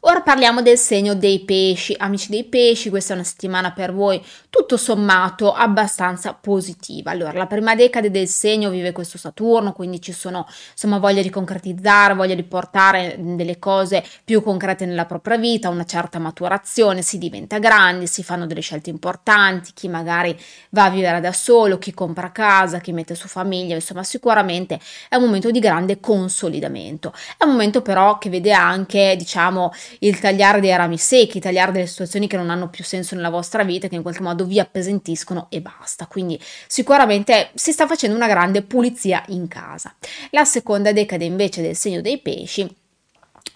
Ora 0.03 0.21
parliamo 0.21 0.63
del 0.63 0.79
segno 0.79 1.15
dei 1.15 1.41
pesci, 1.41 1.93
amici 1.99 2.31
dei 2.31 2.45
pesci, 2.45 2.89
questa 2.89 3.15
è 3.15 3.17
una 3.17 3.25
settimana 3.25 3.73
per 3.73 3.93
voi 3.93 4.25
tutto 4.49 4.77
sommato 4.77 5.53
abbastanza 5.53 6.35
positiva. 6.35 7.11
Allora, 7.11 7.33
la 7.33 7.47
prima 7.47 7.75
decade 7.75 8.09
del 8.09 8.29
segno 8.29 8.71
vive 8.71 8.93
questo 8.93 9.19
Saturno, 9.19 9.73
quindi 9.73 10.01
ci 10.01 10.13
sono 10.13 10.47
insomma 10.71 10.99
voglia 10.99 11.21
di 11.21 11.31
concretizzare, 11.31 12.15
voglia 12.15 12.37
di 12.37 12.45
portare 12.45 13.17
delle 13.19 13.59
cose 13.59 14.05
più 14.25 14.41
concrete 14.41 14.87
nella 14.87 15.05
propria 15.05 15.37
vita, 15.37 15.69
una 15.69 15.85
certa 15.85 16.21
maturazione, 16.21 17.03
si 17.03 17.19
diventa 17.19 17.59
grandi, 17.59 18.07
si 18.07 18.23
fanno 18.23 18.47
delle 18.47 18.61
scelte 18.61 18.91
importanti, 18.91 19.73
chi 19.75 19.89
magari 19.89 20.39
va 20.71 20.85
a 20.85 20.91
vivere 20.91 21.21
da 21.21 21.33
solo, 21.33 21.77
chi 21.79 21.93
compra 21.93 22.31
casa, 22.31 22.79
chi 22.79 22.93
mette 22.93 23.17
su 23.17 23.27
famiglia, 23.27 23.75
insomma 23.75 24.05
sicuramente 24.05 24.79
è 25.09 25.17
un 25.17 25.25
momento 25.25 25.51
di 25.51 25.59
grande 25.59 25.99
consolidamento. 25.99 27.13
È 27.37 27.43
un 27.43 27.51
momento 27.51 27.83
però 27.83 28.19
che 28.19 28.31
vede 28.31 28.53
anche, 28.53 29.17
diciamo, 29.19 29.73
il 30.01 30.19
tagliare 30.19 30.61
dei 30.61 30.77
rami 30.77 30.99
secchi, 30.99 31.41
tagliare 31.41 31.73
delle 31.73 31.87
situazioni 31.87 32.27
che 32.27 32.37
non 32.37 32.51
hanno 32.51 32.69
più 32.69 32.85
senso 32.85 33.15
nella 33.15 33.31
vostra 33.31 33.65
vita, 33.65 33.89
che 33.89 33.97
in 33.97 34.03
qualche 34.03 34.23
modo 34.23 34.45
vi 34.45 34.59
appesantiscono 34.61 35.47
e 35.51 35.61
basta. 35.61 36.07
Quindi 36.07 36.41
sicuramente 36.67 37.51
si 37.55 37.73
sta 37.73 37.87
facendo 37.87 38.17
una 38.17 38.29
grande 38.29 38.63
pulizia 38.63 39.23
in 39.29 39.49
casa. 39.49 39.95
La 40.31 40.45
seconda 40.45 40.93
decade 40.93 41.25
invece 41.25 41.63
del 41.63 41.77
segno 41.77 42.01
dei 42.01 42.19
pesci 42.19 42.87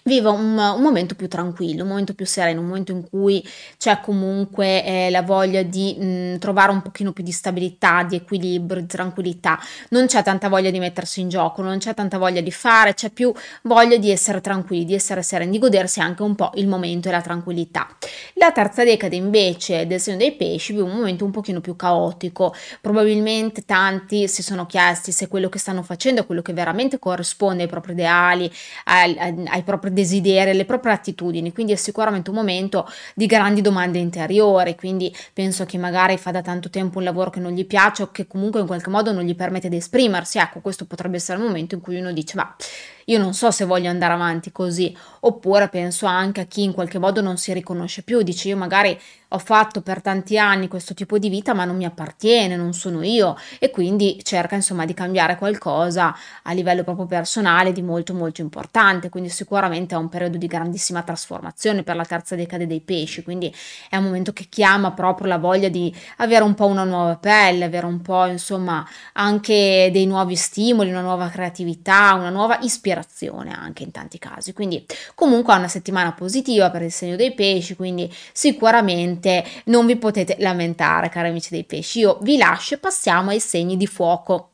viva 0.03 0.31
un, 0.31 0.57
un, 0.57 0.81
momento 0.81 1.15
più 1.15 1.27
tranquillo, 1.27 1.83
un 1.83 1.89
momento 1.89 2.13
più 2.13 2.25
sereno, 2.25 2.59
un 2.59 2.67
momento 2.67 2.91
in 2.91 3.07
cui 3.09 3.45
c'è 3.77 3.99
comunque 4.01 4.83
eh, 4.83 5.09
la 5.09 5.21
voglia 5.21 5.63
di 5.63 5.95
mh, 5.97 6.37
trovare 6.39 6.71
un 6.71 6.81
pochino 6.81 7.13
più 7.13 7.23
di 7.23 7.31
stabilità, 7.31 8.03
di 8.03 8.15
equilibrio, 8.15 8.81
di 8.81 8.87
tranquillità. 8.87 9.59
Non 9.89 10.07
c'è 10.07 10.21
tanta 10.23 10.49
voglia 10.49 10.69
di 10.69 10.79
mettersi 10.79 11.21
in 11.21 11.29
gioco, 11.29 11.61
non 11.61 11.77
c'è 11.77 11.93
tanta 11.93 12.17
voglia 12.17 12.41
di 12.41 12.51
fare, 12.51 12.93
c'è 12.93 13.09
più 13.09 13.33
voglia 13.63 13.97
di 13.97 14.11
essere 14.11 14.41
tranquilli, 14.41 14.85
di 14.85 14.93
essere 14.93 15.23
sereni, 15.23 15.51
di 15.51 15.59
godersi 15.59 15.99
anche 16.01 16.21
un 16.21 16.35
po' 16.35 16.51
il 16.55 16.67
momento 16.67 17.07
e 17.07 17.11
la 17.11 17.21
tranquillità. 17.21 17.87
La 18.33 18.51
terza 18.51 18.83
decade 18.83 19.15
invece 19.15 19.87
del 19.87 20.01
segno 20.01 20.17
dei 20.17 20.33
pesci 20.33 20.73
vive 20.73 20.83
un 20.83 20.95
momento 20.95 21.23
un 21.23 21.31
pochino 21.31 21.61
più 21.61 21.75
caotico. 21.75 22.53
Probabilmente 22.81 23.63
tanti 23.63 24.27
si 24.27 24.43
sono 24.43 24.65
chiesti 24.65 25.11
se 25.13 25.27
quello 25.27 25.47
che 25.47 25.59
stanno 25.59 25.81
facendo 25.81 26.21
è 26.21 26.25
quello 26.25 26.41
che 26.41 26.51
veramente 26.51 26.99
corrisponde 26.99 27.63
ai 27.63 27.69
propri 27.69 27.93
ideali, 27.93 28.51
ai, 28.85 29.17
ai, 29.17 29.43
ai 29.47 29.63
propri 29.63 29.91
desideri, 29.93 30.49
alle 30.49 30.65
proprie 30.65 30.93
attitudini, 30.93 31.53
quindi 31.53 31.71
è 31.71 31.75
sicuramente 31.75 32.29
un 32.29 32.35
momento 32.35 32.89
di 33.15 33.25
grandi 33.25 33.61
domande 33.61 33.99
interiori, 33.99 34.75
quindi 34.75 35.15
penso 35.31 35.65
che 35.65 35.77
magari 35.77 36.17
fa 36.17 36.31
da 36.31 36.41
tanto 36.41 36.69
tempo 36.69 36.97
un 36.97 37.03
lavoro 37.03 37.29
che 37.29 37.39
non 37.39 37.51
gli 37.51 37.65
piace 37.65 38.03
o 38.03 38.11
che 38.11 38.27
comunque 38.27 38.59
in 38.59 38.67
qualche 38.67 38.89
modo 38.89 39.11
non 39.11 39.23
gli 39.23 39.35
permette 39.35 39.69
di 39.69 39.77
esprimersi, 39.77 40.39
ecco 40.39 40.59
questo 40.59 40.85
potrebbe 40.85 41.17
essere 41.17 41.39
il 41.39 41.45
momento 41.45 41.75
in 41.75 41.81
cui 41.81 41.97
uno 41.97 42.11
dice 42.11 42.35
ma 42.35 42.55
io 43.05 43.19
non 43.19 43.33
so 43.33 43.51
se 43.51 43.65
voglio 43.65 43.89
andare 43.89 44.13
avanti 44.13 44.51
così, 44.51 44.95
oppure 45.21 45.69
penso 45.69 46.05
anche 46.05 46.41
a 46.41 46.45
chi 46.45 46.63
in 46.63 46.73
qualche 46.73 46.99
modo 46.99 47.21
non 47.21 47.37
si 47.37 47.53
riconosce 47.53 48.03
più, 48.03 48.21
dice 48.21 48.49
io 48.49 48.57
magari 48.57 48.97
ho 49.29 49.39
fatto 49.39 49.81
per 49.81 49.99
tanti 49.99 50.37
anni 50.37 50.67
questo 50.67 50.93
tipo 50.93 51.17
di 51.17 51.27
vita 51.27 51.55
ma 51.55 51.65
non 51.65 51.75
mi 51.75 51.85
appartiene, 51.85 52.55
non 52.55 52.73
sono 52.73 53.01
io. 53.01 53.35
E 53.57 53.71
quindi 53.71 54.19
cerca 54.21 54.53
insomma 54.53 54.85
di 54.85 54.93
cambiare 54.93 55.37
qualcosa 55.37 56.15
a 56.43 56.51
livello 56.53 56.83
proprio 56.83 57.07
personale 57.07 57.71
di 57.71 57.81
molto 57.81 58.13
molto 58.13 58.41
importante, 58.41 59.09
quindi 59.09 59.29
sicuramente 59.29 59.95
è 59.95 59.97
un 59.97 60.07
periodo 60.07 60.37
di 60.37 60.45
grandissima 60.45 61.01
trasformazione 61.01 61.81
per 61.81 61.95
la 61.95 62.05
terza 62.05 62.35
decade 62.35 62.67
dei 62.67 62.81
pesci, 62.81 63.23
quindi 63.23 63.51
è 63.89 63.95
un 63.95 64.03
momento 64.03 64.33
che 64.33 64.45
chiama 64.49 64.91
proprio 64.91 65.27
la 65.27 65.39
voglia 65.39 65.69
di 65.69 65.91
avere 66.17 66.43
un 66.43 66.53
po' 66.53 66.67
una 66.67 66.83
nuova 66.83 67.15
pelle, 67.15 67.65
avere 67.65 67.87
un 67.87 68.01
po' 68.01 68.27
insomma 68.27 68.87
anche 69.13 69.89
dei 69.91 70.05
nuovi 70.05 70.35
stimoli, 70.35 70.91
una 70.91 71.01
nuova 71.01 71.29
creatività, 71.29 72.13
una 72.13 72.29
nuova 72.29 72.59
ispirazione 72.61 72.92
anche 73.01 73.83
in 73.83 73.91
tanti 73.91 74.19
casi, 74.19 74.53
quindi 74.53 74.85
comunque 75.15 75.53
è 75.53 75.57
una 75.57 75.67
settimana 75.67 76.13
positiva 76.13 76.69
per 76.69 76.81
il 76.81 76.91
segno 76.91 77.15
dei 77.15 77.33
pesci, 77.33 77.75
quindi 77.75 78.13
sicuramente 78.31 79.43
non 79.65 79.85
vi 79.85 79.95
potete 79.95 80.35
lamentare, 80.39 81.09
cari 81.09 81.29
amici 81.29 81.49
dei 81.51 81.63
pesci. 81.63 81.99
Io 81.99 82.17
vi 82.21 82.37
lascio 82.37 82.75
e 82.75 82.77
passiamo 82.77 83.31
ai 83.31 83.39
segni 83.39 83.77
di 83.77 83.87
fuoco. 83.87 84.49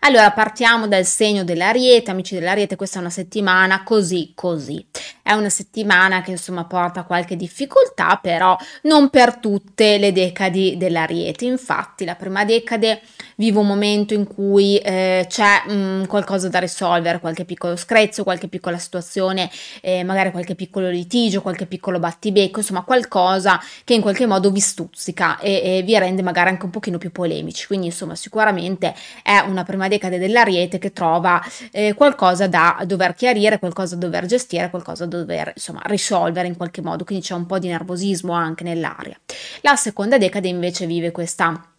Allora 0.00 0.30
partiamo 0.30 0.86
dal 0.86 1.04
segno 1.04 1.44
dell'ariete, 1.44 2.10
amici 2.10 2.34
dell'ariete, 2.34 2.76
questa 2.76 2.98
è 2.98 3.00
una 3.00 3.10
settimana 3.10 3.82
così 3.82 4.32
così. 4.34 4.86
è 5.26 5.32
una 5.32 5.48
settimana 5.48 6.22
che 6.22 6.30
insomma 6.30 6.66
porta 6.66 7.02
qualche 7.02 7.34
difficoltà, 7.34 8.20
però 8.22 8.56
non 8.82 9.10
per 9.10 9.38
tutte 9.38 9.98
le 9.98 10.12
decadi 10.12 10.76
dell'Ariete. 10.76 11.44
Infatti, 11.46 12.04
la 12.04 12.14
prima 12.14 12.44
decade 12.44 13.02
vive 13.36 13.58
un 13.58 13.66
momento 13.66 14.14
in 14.14 14.26
cui 14.26 14.76
eh, 14.78 15.26
c'è 15.28 15.62
mh, 15.66 15.72
mm, 15.72 16.04
qualcosa 16.04 16.48
da 16.48 16.58
risolvere, 16.58 17.20
qualche 17.20 17.44
piccolo 17.44 17.76
screzio, 17.76 18.24
qualche 18.24 18.48
piccola 18.48 18.78
situazione, 18.78 19.50
eh, 19.80 20.04
magari 20.04 20.30
qualche 20.30 20.54
piccolo 20.54 20.88
litigio, 20.88 21.42
qualche 21.42 21.66
piccolo 21.66 21.98
battibecco, 21.98 22.60
insomma 22.60 22.82
qualcosa 22.82 23.60
che 23.84 23.94
in 23.94 24.00
qualche 24.00 24.26
modo 24.26 24.50
vi 24.50 24.60
stuzzica 24.60 25.38
e, 25.38 25.78
e 25.78 25.82
vi 25.82 25.98
rende 25.98 26.22
magari 26.22 26.50
anche 26.50 26.64
un 26.64 26.70
pochino 26.70 26.98
più 26.98 27.12
polemici. 27.12 27.66
Quindi 27.66 27.86
insomma 27.86 28.14
sicuramente 28.14 28.94
è 29.22 29.38
una 29.46 29.64
prima 29.64 29.88
decade 29.88 30.18
dell'Ariete 30.18 30.78
che 30.78 30.92
trova 30.92 31.42
eh, 31.70 31.94
qualcosa 31.94 32.46
da 32.46 32.82
dover 32.86 33.14
chiarire, 33.14 33.58
qualcosa 33.58 33.96
da 33.96 34.06
dover 34.06 34.26
gestire, 34.26 34.70
qualcosa 34.70 35.06
da 35.06 35.18
dover 35.18 35.52
insomma 35.54 35.82
risolvere 35.84 36.46
in 36.48 36.56
qualche 36.56 36.82
modo, 36.82 37.04
quindi 37.04 37.24
c'è 37.24 37.34
un 37.34 37.46
po' 37.46 37.58
di 37.58 37.68
nervosismo 37.68 38.32
anche 38.32 38.64
nell'aria. 38.64 39.18
La 39.60 39.76
seconda 39.76 40.18
decade 40.18 40.48
invece 40.48 40.86
vive 40.86 41.10
questa 41.10 41.75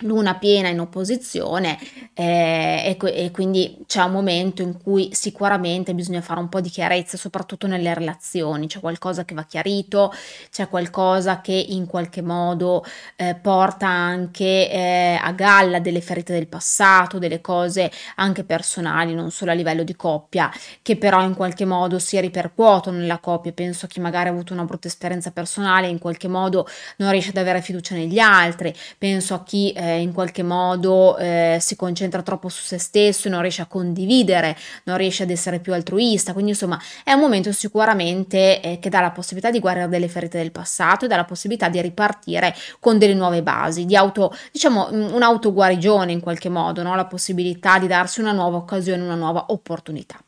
luna 0.00 0.34
piena 0.36 0.68
in 0.68 0.80
opposizione 0.80 1.78
eh, 2.14 2.96
e, 3.00 3.24
e, 3.24 3.30
quindi 3.30 3.78
c'è 3.86 4.02
un 4.02 4.12
momento 4.12 4.62
in 4.62 4.76
cui 4.76 5.10
sicuramente 5.12 5.94
bisogna 5.94 6.20
fare 6.20 6.40
un 6.40 6.48
po' 6.48 6.60
di 6.60 6.68
chiarezza 6.68 7.16
soprattutto 7.16 7.66
nelle 7.66 7.94
relazioni. 7.94 8.66
C'è 8.66 8.80
qualcosa 8.80 9.24
che 9.24 9.34
va 9.34 9.44
chiarito 9.44 10.12
c'è 10.50 10.68
qualcosa 10.68 11.40
che 11.40 11.52
in 11.52 11.86
qualche 11.86 12.22
modo 12.22 12.84
eh, 13.16 13.34
porta 13.34 13.86
anche 13.86 14.70
eh, 14.70 15.18
a 15.20 15.32
galla 15.32 15.78
delle 15.80 16.00
ferite 16.00 16.32
del 16.32 16.46
passato 16.46 17.18
delle 17.18 17.40
cose 17.40 17.90
anche 18.16 18.44
personali 18.44 19.14
non 19.14 19.30
solo 19.30 19.50
a 19.50 19.54
livello 19.54 19.82
di 19.82 19.94
coppia 19.96 20.50
che 20.82 20.96
però 20.96 21.22
in 21.22 21.34
qualche 21.34 21.64
modo 21.64 21.98
si 21.98 22.20
ripercuotono 22.20 22.98
nella 22.98 23.18
coppia. 23.18 23.52
Penso 23.52 23.86
a 23.86 23.88
chi 23.88 24.00
magari 24.00 24.28
ha 24.28 24.32
avuto 24.32 24.52
una 24.52 24.64
brutta 24.64 24.88
esperienza 24.88 25.30
personale 25.30 25.88
in 25.88 25.98
qualche 25.98 26.28
modo 26.28 26.66
non 26.96 27.10
riesce 27.10 27.30
ad 27.30 27.36
avere 27.36 27.60
fiducia 27.62 27.94
negli 27.94 28.18
altri. 28.18 28.74
Penso 28.98 29.34
a 29.34 29.42
chi 29.42 29.72
eh, 29.84 30.00
in 30.00 30.12
qualche 30.12 30.42
modo 30.42 31.16
eh, 31.18 31.58
si 31.60 31.76
concentra 31.76 32.22
troppo 32.22 32.48
su 32.48 32.62
se 32.62 32.78
stesso, 32.78 33.28
non 33.28 33.42
riesce 33.42 33.62
a 33.62 33.66
condividere, 33.66 34.56
non 34.84 34.96
riesce 34.96 35.24
ad 35.24 35.30
essere 35.30 35.58
più 35.58 35.74
altruista, 35.74 36.32
quindi 36.32 36.52
insomma 36.52 36.80
è 37.02 37.12
un 37.12 37.20
momento 37.20 37.52
sicuramente 37.52 38.60
eh, 38.60 38.78
che 38.78 38.88
dà 38.88 39.00
la 39.00 39.10
possibilità 39.10 39.50
di 39.50 39.60
guardare 39.60 39.88
delle 39.88 40.08
ferite 40.08 40.38
del 40.38 40.52
passato 40.52 41.04
e 41.04 41.08
dà 41.08 41.16
la 41.16 41.24
possibilità 41.24 41.68
di 41.68 41.80
ripartire 41.80 42.54
con 42.80 42.98
delle 42.98 43.14
nuove 43.14 43.42
basi, 43.42 43.84
di 43.84 43.96
auto, 43.96 44.34
diciamo 44.50 44.88
un'autoguarigione 44.90 46.12
in 46.12 46.20
qualche 46.20 46.48
modo, 46.48 46.82
no? 46.82 46.94
la 46.94 47.06
possibilità 47.06 47.78
di 47.78 47.86
darsi 47.86 48.20
una 48.20 48.32
nuova 48.32 48.56
occasione, 48.56 49.02
una 49.02 49.14
nuova 49.14 49.46
opportunità. 49.48 50.18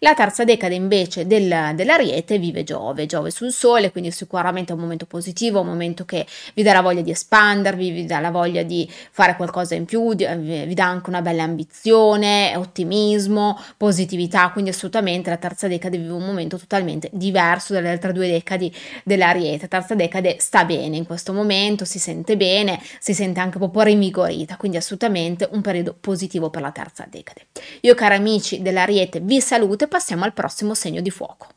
La 0.00 0.14
terza 0.14 0.44
decade 0.44 0.74
invece 0.74 1.26
del, 1.26 1.72
dell'Ariete 1.74 2.38
vive 2.38 2.64
Giove, 2.64 3.06
Giove 3.06 3.30
sul 3.30 3.50
Sole, 3.50 3.90
quindi 3.90 4.10
sicuramente 4.10 4.72
è 4.72 4.74
un 4.74 4.82
momento 4.82 5.06
positivo, 5.06 5.60
un 5.60 5.68
momento 5.68 6.04
che 6.04 6.26
vi 6.54 6.62
dà 6.62 6.74
la 6.74 6.82
voglia 6.82 7.00
di 7.00 7.10
espandervi, 7.10 7.90
vi 7.90 8.04
dà 8.04 8.20
la 8.20 8.30
voglia 8.30 8.62
di 8.62 8.88
fare 9.16 9.34
qualcosa 9.34 9.74
in 9.74 9.86
più, 9.86 10.14
vi 10.14 10.74
dà 10.74 10.84
anche 10.84 11.08
una 11.08 11.22
bella 11.22 11.42
ambizione, 11.42 12.54
ottimismo, 12.54 13.58
positività, 13.78 14.50
quindi 14.50 14.68
assolutamente 14.68 15.30
la 15.30 15.38
terza 15.38 15.66
decade 15.68 15.96
vive 15.96 16.12
un 16.12 16.22
momento 16.22 16.58
totalmente 16.58 17.08
diverso 17.14 17.72
dalle 17.72 17.88
altre 17.88 18.12
due 18.12 18.28
decadi 18.28 18.70
dell'Ariete. 19.04 19.68
La 19.70 19.78
terza 19.78 19.94
decade 19.94 20.36
sta 20.38 20.66
bene 20.66 20.98
in 20.98 21.06
questo 21.06 21.32
momento, 21.32 21.86
si 21.86 21.98
sente 21.98 22.36
bene, 22.36 22.78
si 22.98 23.14
sente 23.14 23.40
anche 23.40 23.56
un 23.56 23.70
po' 23.70 23.80
rinvigorita, 23.80 24.58
quindi 24.58 24.76
assolutamente 24.76 25.48
un 25.50 25.62
periodo 25.62 25.96
positivo 25.98 26.50
per 26.50 26.60
la 26.60 26.70
terza 26.70 27.06
decade. 27.08 27.46
Io 27.80 27.94
cari 27.94 28.16
amici 28.16 28.60
dell'Ariete 28.60 29.20
vi 29.20 29.40
saluto 29.40 29.84
e 29.84 29.88
passiamo 29.88 30.24
al 30.24 30.34
prossimo 30.34 30.74
segno 30.74 31.00
di 31.00 31.10
fuoco. 31.10 31.55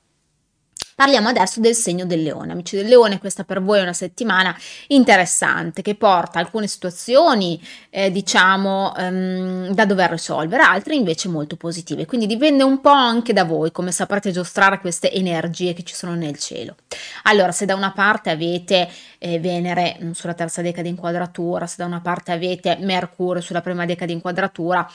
Parliamo 1.00 1.30
adesso 1.30 1.62
del 1.62 1.76
segno 1.76 2.06
del 2.06 2.22
leone. 2.22 2.52
Amici 2.52 2.76
del 2.76 2.90
leone, 2.90 3.20
questa 3.20 3.46
per 3.46 3.62
voi 3.64 3.80
è 3.80 3.82
una 3.82 3.94
settimana 3.94 4.54
interessante 4.88 5.82
che 5.82 5.96
porta 5.96 6.40
alcune 6.40 6.68
situazioni, 6.68 7.58
eh, 7.90 8.12
diciamo, 8.12 8.94
ehm, 8.98 9.70
da 9.70 9.86
dover 9.86 10.10
risolvere, 10.10 10.62
altre 10.62 10.96
invece 10.96 11.30
molto 11.30 11.56
positive. 11.56 12.06
Quindi 12.06 12.28
dipende 12.28 12.64
un 12.64 12.82
po' 12.82 12.90
anche 12.90 13.32
da 13.32 13.46
voi 13.46 13.72
come 13.72 13.94
saprete 13.94 14.32
giostrare 14.32 14.82
queste 14.82 15.10
energie 15.10 15.72
che 15.72 15.84
ci 15.84 15.96
sono 15.96 16.16
nel 16.16 16.38
cielo. 16.38 16.76
Allora, 17.24 17.54
se 17.54 17.64
da 17.64 17.76
una 17.76 17.94
parte 17.94 18.30
avete 18.30 18.90
eh, 19.20 19.40
Venere 19.40 19.98
mm, 20.04 20.12
sulla 20.12 20.34
terza 20.34 20.62
decade 20.62 20.84
di 20.84 20.90
inquadratura, 20.90 21.66
se 21.66 21.76
da 21.78 21.86
una 21.86 22.02
parte 22.02 22.34
avete 22.34 22.78
Mercurio 22.82 23.42
sulla 23.42 23.62
prima 23.62 23.86
decade 23.86 24.08
di 24.08 24.14
inquadratura, 24.14 24.86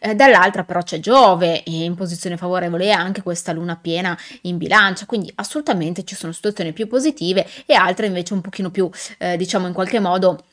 eh, 0.00 0.14
dall'altra 0.14 0.64
però 0.64 0.80
c'è 0.82 1.00
Giove 1.00 1.62
in 1.66 1.94
posizione 1.96 2.38
favorevole 2.38 2.86
e 2.86 2.90
anche 2.92 3.22
questa 3.22 3.52
luna 3.52 3.76
piena 3.76 4.16
in 4.42 4.56
bilancia, 4.56 5.04
quindi 5.04 5.30
assolutamente 5.34 5.48
ci 6.04 6.14
sono 6.14 6.32
situazioni 6.32 6.72
più 6.72 6.86
positive 6.86 7.44
e 7.66 7.74
altre 7.74 8.06
invece 8.06 8.34
un 8.34 8.40
pochino 8.40 8.70
più, 8.70 8.88
eh, 9.18 9.36
diciamo 9.36 9.66
in 9.66 9.72
qualche 9.72 9.98
modo 9.98 10.44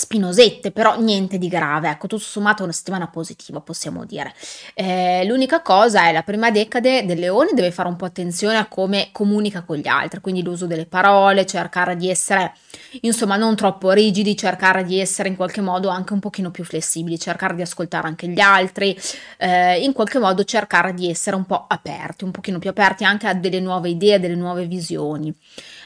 spinosette, 0.00 0.70
però 0.70 0.98
niente 0.98 1.36
di 1.36 1.48
grave, 1.48 1.90
ecco, 1.90 2.06
tutto 2.06 2.22
sommato 2.22 2.62
una 2.62 2.72
settimana 2.72 3.06
positiva, 3.08 3.60
possiamo 3.60 4.06
dire. 4.06 4.32
Eh, 4.72 5.24
l'unica 5.26 5.60
cosa 5.60 6.06
è 6.06 6.12
la 6.12 6.22
prima 6.22 6.50
decade 6.50 7.04
del 7.04 7.18
leone 7.18 7.50
deve 7.52 7.70
fare 7.70 7.88
un 7.88 7.96
po' 7.96 8.06
attenzione 8.06 8.56
a 8.56 8.66
come 8.66 9.10
comunica 9.12 9.62
con 9.62 9.76
gli 9.76 9.86
altri, 9.86 10.20
quindi 10.20 10.42
l'uso 10.42 10.66
delle 10.66 10.86
parole, 10.86 11.44
cercare 11.44 11.96
di 11.96 12.08
essere, 12.08 12.54
insomma, 13.02 13.36
non 13.36 13.56
troppo 13.56 13.90
rigidi, 13.90 14.36
cercare 14.36 14.84
di 14.84 14.98
essere 14.98 15.28
in 15.28 15.36
qualche 15.36 15.60
modo 15.60 15.90
anche 15.90 16.14
un 16.14 16.20
pochino 16.20 16.50
più 16.50 16.64
flessibili, 16.64 17.18
cercare 17.18 17.54
di 17.54 17.62
ascoltare 17.62 18.06
anche 18.06 18.26
gli 18.26 18.40
altri, 18.40 18.98
eh, 19.36 19.82
in 19.82 19.92
qualche 19.92 20.18
modo 20.18 20.44
cercare 20.44 20.94
di 20.94 21.10
essere 21.10 21.36
un 21.36 21.44
po' 21.44 21.66
aperti, 21.68 22.24
un 22.24 22.30
pochino 22.30 22.58
più 22.58 22.70
aperti 22.70 23.04
anche 23.04 23.26
a 23.26 23.34
delle 23.34 23.60
nuove 23.60 23.90
idee, 23.90 24.18
delle 24.18 24.34
nuove 24.34 24.64
visioni. 24.64 25.32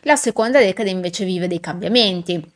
La 0.03 0.14
seconda 0.14 0.61
decade 0.61 0.90
invece 0.90 1.24
vive 1.24 1.48
dei 1.48 1.61
cambiamenti 1.61 2.54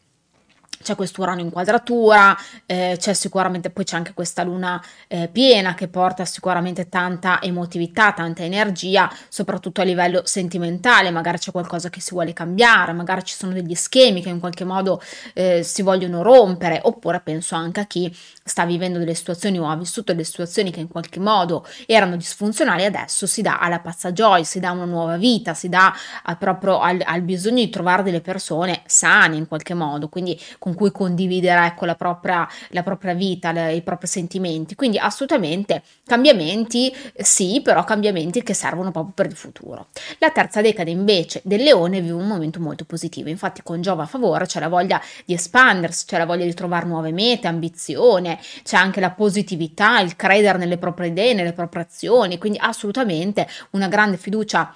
c'è 0.82 0.94
quest'Urano 0.94 1.40
in 1.40 1.50
quadratura, 1.50 2.36
eh, 2.66 2.96
c'è 2.98 3.12
sicuramente 3.12 3.70
poi 3.70 3.84
c'è 3.84 3.96
anche 3.96 4.14
questa 4.14 4.42
luna 4.42 4.82
eh, 5.06 5.28
piena 5.30 5.74
che 5.74 5.88
porta 5.88 6.24
sicuramente 6.24 6.88
tanta 6.88 7.40
emotività, 7.42 8.12
tanta 8.12 8.42
energia, 8.42 9.10
soprattutto 9.28 9.80
a 9.80 9.84
livello 9.84 10.22
sentimentale, 10.24 11.10
magari 11.10 11.38
c'è 11.38 11.50
qualcosa 11.50 11.90
che 11.90 12.00
si 12.00 12.14
vuole 12.14 12.32
cambiare, 12.32 12.92
magari 12.92 13.24
ci 13.24 13.34
sono 13.34 13.52
degli 13.52 13.74
schemi 13.74 14.22
che 14.22 14.28
in 14.28 14.40
qualche 14.40 14.64
modo 14.64 15.00
eh, 15.34 15.62
si 15.62 15.82
vogliono 15.82 16.22
rompere, 16.22 16.80
oppure 16.82 17.20
penso 17.20 17.54
anche 17.54 17.80
a 17.80 17.86
chi 17.86 18.14
sta 18.44 18.64
vivendo 18.64 18.98
delle 18.98 19.14
situazioni 19.14 19.58
o 19.58 19.68
ha 19.68 19.76
vissuto 19.76 20.12
delle 20.12 20.24
situazioni 20.24 20.70
che 20.70 20.80
in 20.80 20.88
qualche 20.88 21.20
modo 21.20 21.66
erano 21.86 22.16
disfunzionali, 22.16 22.84
adesso 22.84 23.26
si 23.26 23.42
dà 23.42 23.58
alla 23.58 23.80
pazza 23.80 24.12
gioia, 24.12 24.44
si 24.44 24.58
dà 24.58 24.70
una 24.70 24.84
nuova 24.84 25.16
vita, 25.16 25.54
si 25.54 25.68
dà 25.68 25.94
proprio 26.38 26.80
al, 26.80 27.02
al 27.04 27.22
bisogno 27.22 27.56
di 27.62 27.68
trovare 27.68 28.02
delle 28.02 28.20
persone 28.20 28.82
sane 28.86 29.36
in 29.36 29.46
qualche 29.46 29.74
modo, 29.74 30.08
quindi 30.08 30.40
con 30.58 30.67
cui 30.74 30.90
condividere 30.90 31.66
ecco, 31.66 31.84
la, 31.84 31.94
propria, 31.94 32.48
la 32.70 32.82
propria 32.82 33.14
vita, 33.14 33.52
le, 33.52 33.74
i 33.74 33.82
propri 33.82 34.06
sentimenti. 34.06 34.74
Quindi 34.74 34.98
assolutamente 34.98 35.82
cambiamenti 36.04 36.94
sì, 37.16 37.60
però 37.62 37.84
cambiamenti 37.84 38.42
che 38.42 38.54
servono 38.54 38.90
proprio 38.90 39.12
per 39.14 39.26
il 39.26 39.36
futuro. 39.36 39.88
La 40.18 40.30
terza 40.30 40.60
decade 40.60 40.90
invece 40.90 41.40
del 41.44 41.62
leone 41.62 42.00
vive 42.00 42.12
un 42.12 42.26
momento 42.26 42.60
molto 42.60 42.84
positivo, 42.84 43.28
infatti 43.28 43.62
con 43.62 43.80
Giova 43.80 44.04
a 44.04 44.06
favore 44.06 44.46
c'è 44.46 44.60
la 44.60 44.68
voglia 44.68 45.00
di 45.24 45.34
espandersi, 45.34 46.06
c'è 46.06 46.18
la 46.18 46.26
voglia 46.26 46.44
di 46.44 46.54
trovare 46.54 46.86
nuove 46.86 47.12
mete, 47.12 47.46
ambizione, 47.46 48.38
c'è 48.62 48.76
anche 48.76 49.00
la 49.00 49.10
positività, 49.10 50.00
il 50.00 50.16
credere 50.16 50.58
nelle 50.58 50.78
proprie 50.78 51.08
idee, 51.08 51.34
nelle 51.34 51.52
proprie 51.52 51.82
azioni, 51.82 52.38
quindi 52.38 52.58
assolutamente 52.60 53.46
una 53.70 53.88
grande 53.88 54.16
fiducia 54.16 54.74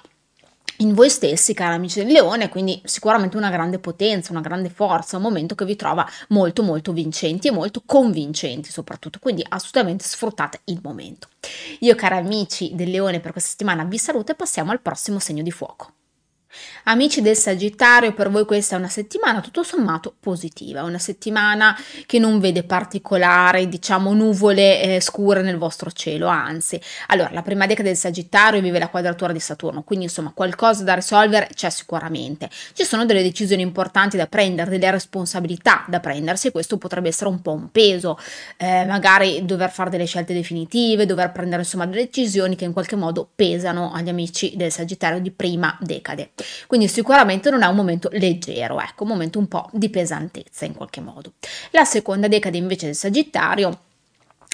in 0.77 0.93
voi 0.93 1.09
stessi, 1.09 1.53
cari 1.53 1.75
amici 1.75 2.03
del 2.03 2.11
leone, 2.11 2.49
quindi 2.49 2.81
sicuramente 2.85 3.37
una 3.37 3.49
grande 3.49 3.79
potenza, 3.79 4.31
una 4.31 4.41
grande 4.41 4.69
forza, 4.69 5.17
un 5.17 5.23
momento 5.23 5.55
che 5.55 5.65
vi 5.65 5.75
trova 5.75 6.07
molto 6.29 6.63
molto 6.63 6.91
vincenti 6.93 7.47
e 7.47 7.51
molto 7.51 7.83
convincenti 7.85 8.71
soprattutto, 8.71 9.19
quindi 9.19 9.45
assolutamente 9.47 10.03
sfruttate 10.05 10.61
il 10.65 10.79
momento. 10.81 11.27
Io 11.79 11.95
cari 11.95 12.17
amici 12.17 12.71
del 12.73 12.89
leone 12.89 13.19
per 13.19 13.31
questa 13.31 13.51
settimana 13.51 13.83
vi 13.83 13.97
saluto 13.97 14.31
e 14.31 14.35
passiamo 14.35 14.71
al 14.71 14.81
prossimo 14.81 15.19
segno 15.19 15.43
di 15.43 15.51
fuoco. 15.51 15.93
Amici 16.85 17.21
del 17.21 17.37
Sagittario, 17.37 18.13
per 18.13 18.29
voi 18.29 18.45
questa 18.45 18.75
è 18.75 18.77
una 18.79 18.89
settimana 18.89 19.39
tutto 19.39 19.63
sommato 19.63 20.13
positiva, 20.19 20.83
una 20.83 20.97
settimana 20.97 21.77
che 22.05 22.19
non 22.19 22.39
vede 22.41 22.63
particolari, 22.63 23.69
diciamo, 23.69 24.13
nuvole 24.13 24.81
eh, 24.81 24.99
scure 24.99 25.41
nel 25.41 25.57
vostro 25.57 25.91
cielo, 25.91 26.27
anzi. 26.27 26.79
Allora, 27.07 27.29
la 27.31 27.41
prima 27.41 27.65
decade 27.67 27.87
del 27.87 27.97
Sagittario 27.97 28.59
vive 28.59 28.79
la 28.79 28.89
quadratura 28.89 29.31
di 29.31 29.39
Saturno, 29.39 29.83
quindi 29.83 30.05
insomma 30.05 30.33
qualcosa 30.35 30.83
da 30.83 30.93
risolvere 30.93 31.49
c'è 31.53 31.69
sicuramente. 31.69 32.49
Ci 32.73 32.83
sono 32.83 33.05
delle 33.05 33.23
decisioni 33.23 33.61
importanti 33.61 34.17
da 34.17 34.27
prendere, 34.27 34.71
delle 34.71 34.91
responsabilità 34.91 35.85
da 35.87 36.01
prendersi 36.01 36.47
e 36.47 36.51
questo 36.51 36.77
potrebbe 36.77 37.07
essere 37.07 37.29
un 37.29 37.41
po' 37.41 37.53
un 37.53 37.71
peso, 37.71 38.19
eh, 38.57 38.83
magari 38.85 39.45
dover 39.45 39.71
fare 39.71 39.89
delle 39.89 40.05
scelte 40.05 40.33
definitive, 40.33 41.05
dover 41.05 41.31
prendere 41.31 41.61
insomma 41.61 41.85
delle 41.85 42.03
decisioni 42.03 42.57
che 42.57 42.65
in 42.65 42.73
qualche 42.73 42.97
modo 42.97 43.29
pesano 43.33 43.93
agli 43.93 44.09
amici 44.09 44.53
del 44.57 44.71
Sagittario 44.71 45.21
di 45.21 45.31
prima 45.31 45.77
decade. 45.79 46.31
Quindi 46.67 46.87
sicuramente 46.87 47.49
non 47.49 47.63
è 47.63 47.67
un 47.67 47.75
momento 47.75 48.09
leggero, 48.11 48.79
ecco, 48.79 49.03
un 49.03 49.09
momento 49.09 49.39
un 49.39 49.47
po' 49.47 49.69
di 49.71 49.89
pesantezza 49.89 50.65
in 50.65 50.73
qualche 50.73 51.01
modo. 51.01 51.33
La 51.71 51.85
seconda 51.85 52.27
decade 52.27 52.57
invece 52.57 52.87
del 52.87 52.95
Sagittario 52.95 53.91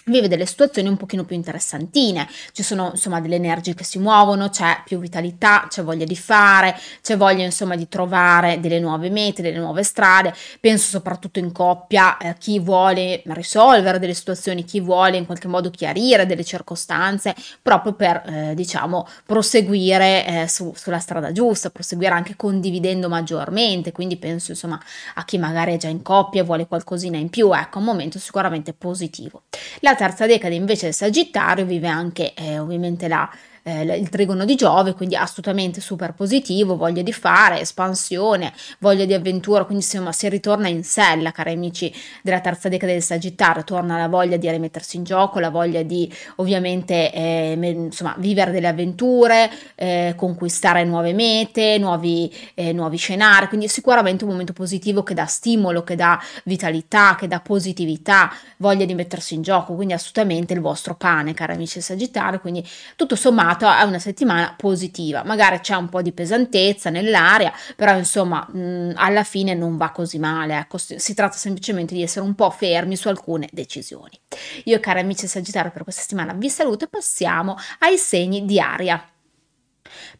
vive 0.10 0.28
delle 0.28 0.46
situazioni 0.46 0.88
un 0.88 0.98
pochino 0.98 1.24
più 1.24 1.36
interessantine, 1.36 2.28
ci 2.52 2.64
sono 2.64 2.92
insomma 2.92 3.22
delle 3.22 3.36
energie 3.36 3.74
che 3.74 3.84
si 3.84 4.00
muovono, 4.00 4.50
c'è 4.50 4.82
più 4.86 5.00
vitalità, 5.00 5.66
c'è 5.70 5.84
voglia 5.84 6.06
di 6.06 6.16
fare, 6.16 6.78
c'è 7.02 7.18
voglia 7.18 7.44
insomma 7.44 7.76
di 7.76 7.88
trovare 7.88 8.60
delle 8.60 8.80
nuove 8.80 9.10
mete, 9.10 9.42
delle 9.42 9.60
nuove 9.60 9.84
strade, 9.84 10.34
penso 10.60 10.90
soprattutto 10.90 11.40
in 11.40 11.52
coppia, 11.52 12.18
eh, 12.18 12.36
chi 12.38 12.60
vuole 12.60 13.22
risolvere 13.26 14.00
delle 14.00 14.14
situazioni, 14.14 14.64
chi 14.64 14.80
vuole 14.80 15.18
in 15.18 15.26
qualche 15.26 15.48
modo 15.48 15.70
chiarire 15.70 16.26
delle 16.26 16.44
circostanze 16.44 17.36
proprio 17.62 17.94
per 17.94 18.24
eh, 18.26 18.54
diciamo 18.56 19.08
proseguire 19.26 20.26
eh, 20.26 20.48
su, 20.48 20.74
sulla 20.76 21.00
strada 21.00 21.32
giusta, 21.32 21.70
proseguire 21.70 22.14
anche 22.14 22.36
condividendo 22.36 23.10
maggiormente, 23.10 23.92
quindi 23.92 24.18
penso 24.18 24.52
insomma 24.52 24.80
a 25.16 25.26
chi 25.26 25.38
magari 25.38 25.74
è 25.74 25.78
già 25.78 25.88
in 25.88 26.02
coppia 26.02 26.42
e 26.42 26.44
vuole 26.44 26.68
qualcosina 26.68 27.18
in 27.18 27.30
più, 27.30 27.54
ecco 27.54 27.80
un 27.80 27.86
momento 27.86 28.20
sicuramente 28.20 28.74
positivo. 28.74 29.44
La 29.80 29.96
terza 30.00 30.26
decade 30.26 30.56
invece 30.56 30.86
del 30.86 30.94
Sagittario 30.94 31.66
vive 31.66 31.90
anche 31.90 32.34
eh, 32.34 32.58
ovviamente 32.58 33.10
la 33.10 33.30
eh, 33.64 33.84
il 33.98 34.10
trigono 34.10 34.46
di 34.46 34.56
Giove, 34.56 34.94
quindi 34.94 35.16
assolutamente 35.16 35.82
super 35.82 36.14
positivo, 36.14 36.78
voglia 36.78 37.02
di 37.02 37.14
fare, 37.14 37.60
espansione, 37.60 38.54
voglia 38.80 39.06
di 39.06 39.14
avventura, 39.14 39.66
quindi 39.66 39.84
insomma 39.84 40.12
si 40.12 40.28
ritorna 40.30 40.68
in 40.68 40.84
sella, 40.84 41.32
cari 41.32 41.54
amici 41.54 41.94
della 42.22 42.40
terza 42.40 42.70
decade 42.70 42.94
del 42.94 43.04
Sagittario, 43.04 43.64
torna 43.64 43.98
la 43.98 44.08
voglia 44.08 44.38
di 44.38 44.50
rimettersi 44.50 44.98
in 44.98 45.04
gioco, 45.04 45.40
la 45.40 45.50
voglia 45.50 45.84
di 45.84 46.12
ovviamente 46.38 47.12
eh, 47.14 47.58
insomma 47.62 48.16
vivere 48.18 48.52
delle 48.52 48.68
avventure, 48.68 49.50
eh, 49.76 50.14
conquistare 50.16 50.84
nuove 50.84 51.14
mete, 51.14 51.78
nuovi, 51.78 52.34
eh, 52.56 52.74
nuovi 52.74 52.98
scenari, 52.98 53.48
quindi 53.48 53.68
sicuramente 53.68 54.24
un 54.24 54.32
momento 54.32 54.54
positivo 54.54 55.04
che 55.04 55.14
dà 55.14 55.26
stimolo, 55.26 55.84
che 55.84 55.96
dà 55.96 56.20
vitalità, 56.46 57.16
che 57.16 57.28
dà 57.28 57.40
positività, 57.40 58.32
voglia 58.58 58.86
di 58.86 58.94
mettersi 58.94 59.36
in 59.36 59.42
gioco, 59.42 59.76
quindi 59.76 59.94
assolutamente 59.94 60.54
il 60.54 60.62
vostro 60.62 60.96
pane, 60.96 61.34
cari 61.34 61.54
amici 61.54 61.76
del 61.76 61.84
Sagittario, 61.84 62.40
quindi 62.40 62.66
tutto 62.96 63.16
sommato 63.16 63.49
sommato 63.50 63.70
è 63.70 63.84
una 63.84 64.00
settimana 64.00 64.54
positiva, 64.56 65.24
magari 65.24 65.60
c'è 65.60 65.76
un 65.76 65.90
po' 65.90 66.02
di 66.02 66.12
pesantezza 66.12 66.90
nell'aria, 66.90 67.52
però 67.76 67.98
insomma 67.98 68.46
mh, 68.48 68.94
alla 68.96 69.24
fine 69.24 69.54
non 69.54 69.78
va 69.78 69.92
così 69.92 70.20
male, 70.20 70.58
ecco, 70.58 70.78
si 70.78 71.14
tratta 71.14 71.38
semplicemente 71.38 71.96
di 71.96 72.04
essere 72.04 72.26
un 72.26 72.36
po' 72.36 72.50
fermi 72.52 72.96
su 72.96 73.08
alcune 73.08 73.50
decisioni. 73.52 74.20
Io 74.66 74.80
cari 74.80 75.00
amici 75.00 75.28
Sagittario 75.28 75.72
per 75.72 75.84
questa 75.84 76.02
settimana 76.02 76.34
vi 76.34 76.50
saluto 76.50 76.86
e 76.86 76.90
passiamo 76.90 77.56
ai 77.80 77.98
segni 77.98 78.46
di 78.46 78.60
aria. 78.60 79.04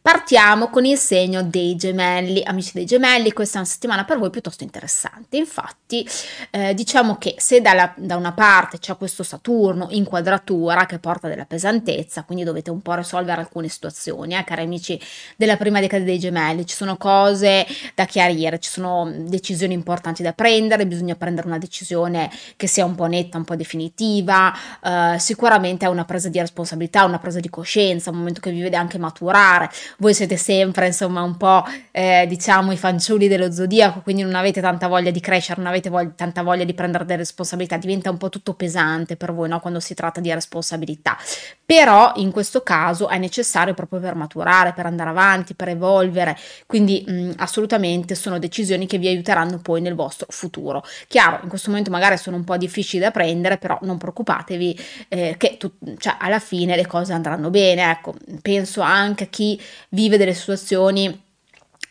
Partiamo 0.00 0.68
con 0.68 0.84
il 0.84 0.96
segno 0.96 1.42
dei 1.42 1.76
gemelli. 1.76 2.42
Amici 2.42 2.72
dei 2.74 2.86
gemelli, 2.86 3.32
questa 3.32 3.58
è 3.58 3.60
una 3.60 3.68
settimana 3.68 4.04
per 4.04 4.18
voi 4.18 4.30
piuttosto 4.30 4.64
interessante. 4.64 5.36
Infatti, 5.36 6.08
eh, 6.50 6.74
diciamo 6.74 7.16
che 7.16 7.34
se 7.38 7.60
dalla, 7.60 7.92
da 7.96 8.16
una 8.16 8.32
parte 8.32 8.78
c'è 8.78 8.96
questo 8.96 9.22
Saturno 9.22 9.88
in 9.90 10.04
quadratura 10.04 10.86
che 10.86 10.98
porta 10.98 11.28
della 11.28 11.44
pesantezza, 11.44 12.22
quindi 12.24 12.44
dovete 12.44 12.70
un 12.70 12.80
po' 12.80 12.94
risolvere 12.94 13.40
alcune 13.40 13.68
situazioni, 13.68 14.34
eh, 14.36 14.44
cari 14.44 14.62
amici 14.62 15.00
della 15.36 15.56
prima 15.56 15.80
decade 15.80 16.04
dei 16.04 16.18
gemelli, 16.18 16.66
ci 16.66 16.74
sono 16.74 16.96
cose 16.96 17.66
da 17.94 18.06
chiarire, 18.06 18.58
ci 18.58 18.70
sono 18.70 19.10
decisioni 19.10 19.74
importanti 19.74 20.22
da 20.22 20.32
prendere, 20.32 20.86
bisogna 20.86 21.14
prendere 21.14 21.46
una 21.46 21.58
decisione 21.58 22.30
che 22.56 22.66
sia 22.66 22.84
un 22.84 22.94
po' 22.94 23.06
netta, 23.06 23.36
un 23.36 23.44
po' 23.44 23.56
definitiva, 23.56 24.52
eh, 24.82 25.18
sicuramente 25.18 25.84
è 25.84 25.88
una 25.88 26.04
presa 26.04 26.28
di 26.28 26.38
responsabilità, 26.38 27.04
una 27.04 27.18
presa 27.18 27.40
di 27.40 27.50
coscienza, 27.50 28.10
un 28.10 28.16
momento 28.16 28.40
che 28.40 28.50
vi 28.50 28.62
vede 28.62 28.76
anche 28.76 28.98
maturare 28.98 29.59
fare. 29.60 29.70
Voi 29.98 30.14
siete 30.14 30.36
sempre, 30.36 30.86
insomma, 30.86 31.22
un 31.22 31.36
po', 31.36 31.64
eh, 31.90 32.24
diciamo, 32.28 32.72
i 32.72 32.76
fanciulli 32.76 33.28
dello 33.28 33.52
zodiaco, 33.52 34.00
quindi 34.00 34.22
non 34.22 34.34
avete 34.34 34.60
tanta 34.60 34.88
voglia 34.88 35.10
di 35.10 35.20
crescere, 35.20 35.60
non 35.60 35.68
avete 35.68 35.90
voglia, 35.90 36.12
tanta 36.16 36.42
voglia 36.42 36.64
di 36.64 36.72
prendere 36.74 37.04
delle 37.04 37.18
responsabilità, 37.18 37.76
diventa 37.76 38.10
un 38.10 38.16
po' 38.16 38.28
tutto 38.28 38.54
pesante 38.54 39.16
per 39.16 39.32
voi, 39.32 39.48
no? 39.48 39.60
Quando 39.60 39.80
si 39.80 39.94
tratta 39.94 40.20
di 40.20 40.32
responsabilità. 40.32 41.16
Però 41.64 42.12
in 42.16 42.30
questo 42.30 42.62
caso 42.62 43.08
è 43.08 43.18
necessario 43.18 43.74
proprio 43.74 44.00
per 44.00 44.14
maturare, 44.14 44.72
per 44.72 44.86
andare 44.86 45.10
avanti, 45.10 45.54
per 45.54 45.68
evolvere, 45.68 46.36
quindi 46.66 47.04
mh, 47.06 47.32
assolutamente 47.36 48.14
sono 48.14 48.38
decisioni 48.38 48.86
che 48.86 48.98
vi 48.98 49.08
aiuteranno 49.08 49.58
poi 49.58 49.80
nel 49.80 49.94
vostro 49.94 50.26
futuro. 50.30 50.82
Chiaro, 51.06 51.40
in 51.42 51.48
questo 51.48 51.70
momento 51.70 51.90
magari 51.90 52.16
sono 52.16 52.36
un 52.36 52.44
po' 52.44 52.56
difficili 52.56 53.02
da 53.02 53.10
prendere, 53.10 53.58
però 53.58 53.78
non 53.82 53.98
preoccupatevi 53.98 54.80
eh, 55.08 55.34
che 55.36 55.56
tu, 55.58 55.72
cioè, 55.98 56.16
alla 56.18 56.38
fine 56.38 56.76
le 56.76 56.86
cose 56.86 57.12
andranno 57.12 57.50
bene. 57.50 57.90
Ecco, 57.90 58.14
penso 58.42 58.80
anche 58.80 59.24
a 59.24 59.26
chi 59.28 59.49
vive 59.90 60.16
delle 60.16 60.34
situazioni 60.34 61.28